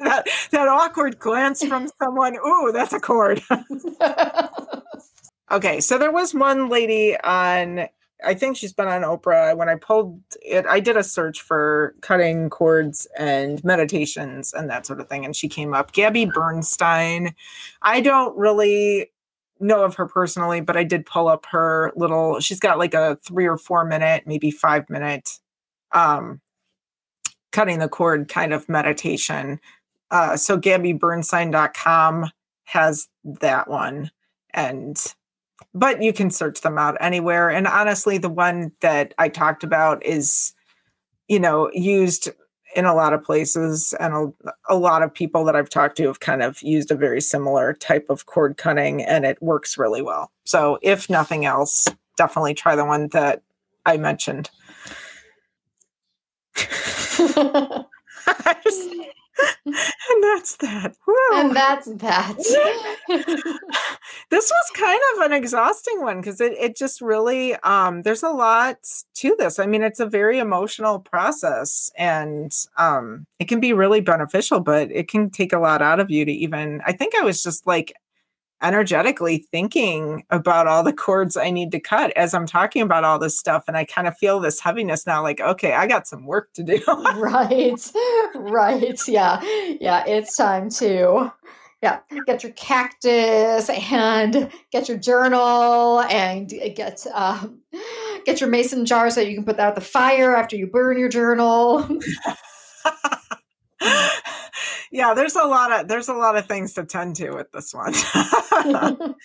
[0.00, 2.36] that that awkward glance from someone.
[2.36, 3.42] Ooh, that's a cord.
[5.50, 7.88] Okay, so there was one lady on,
[8.24, 9.56] I think she's been on Oprah.
[9.56, 14.84] When I pulled it, I did a search for cutting cords and meditations and that
[14.84, 15.92] sort of thing, and she came up.
[15.92, 17.34] Gabby Bernstein.
[17.80, 19.10] I don't really
[19.60, 23.16] know of her personally, but I did pull up her little, she's got like a
[23.24, 25.38] three or four minute, maybe five minute
[25.92, 26.40] um
[27.52, 29.58] cutting the cord kind of meditation.
[30.10, 32.30] Uh, so gabbybernstein.com
[32.64, 34.10] has that one.
[34.52, 35.02] And
[35.74, 37.50] but you can search them out anywhere.
[37.50, 40.52] And honestly, the one that I talked about is,
[41.28, 42.28] you know, used
[42.76, 46.06] in a lot of places, and a, a lot of people that I've talked to
[46.06, 50.02] have kind of used a very similar type of cord cutting, and it works really
[50.02, 50.30] well.
[50.44, 51.86] So, if nothing else,
[52.16, 53.42] definitely try the one that
[53.86, 54.50] I mentioned.
[58.26, 58.90] I just-
[59.66, 60.94] and that's that.
[61.06, 61.14] Woo.
[61.34, 62.36] and that's that.
[64.30, 68.28] this was kind of an exhausting one because it, it just really um there's a
[68.28, 68.76] lot
[69.14, 74.00] to this i mean it's a very emotional process and um it can be really
[74.00, 77.22] beneficial but it can take a lot out of you to even i think i
[77.22, 77.92] was just like
[78.62, 83.18] energetically thinking about all the cords i need to cut as i'm talking about all
[83.18, 86.26] this stuff and i kind of feel this heaviness now like okay i got some
[86.26, 86.78] work to do
[87.16, 87.90] right.
[88.34, 89.08] Right.
[89.08, 89.40] Yeah.
[89.80, 90.04] Yeah.
[90.06, 91.32] It's time to.
[91.80, 97.60] Yeah, get your cactus and get your journal and get um,
[98.26, 100.98] get your mason jar so you can put that out the fire after you burn
[100.98, 101.88] your journal.
[104.90, 107.74] yeah there's a lot of there's a lot of things to tend to with this
[107.74, 107.94] one.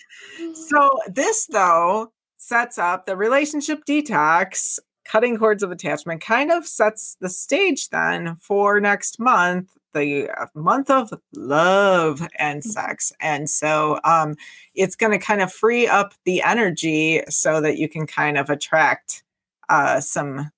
[0.54, 7.16] So this though sets up the relationship detox cutting cords of attachment kind of sets
[7.20, 13.12] the stage then for next month the uh, month of love and sex.
[13.20, 14.36] And so um
[14.74, 18.50] it's going to kind of free up the energy so that you can kind of
[18.50, 19.22] attract
[19.68, 20.50] uh some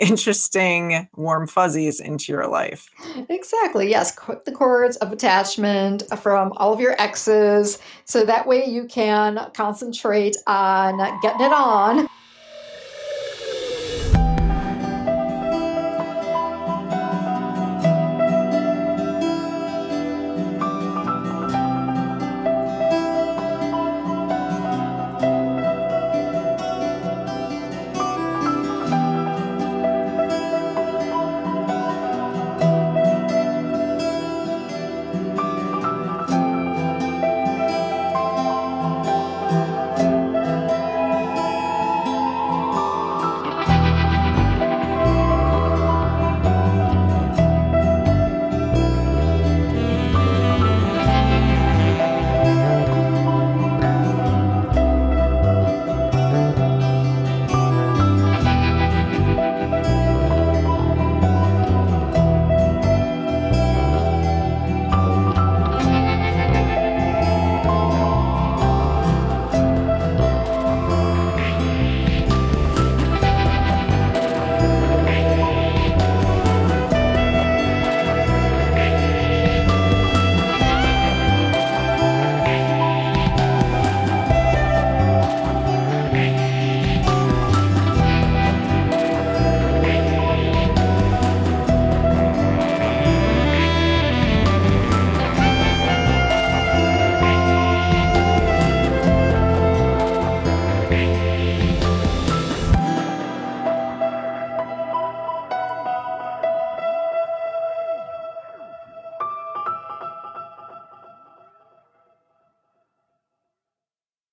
[0.00, 2.88] interesting warm fuzzies into your life
[3.28, 3.88] Exactly.
[3.88, 4.14] Yes.
[4.14, 9.50] Cut the cords of attachment from all of your exes so that way you can
[9.54, 12.08] concentrate on getting it on.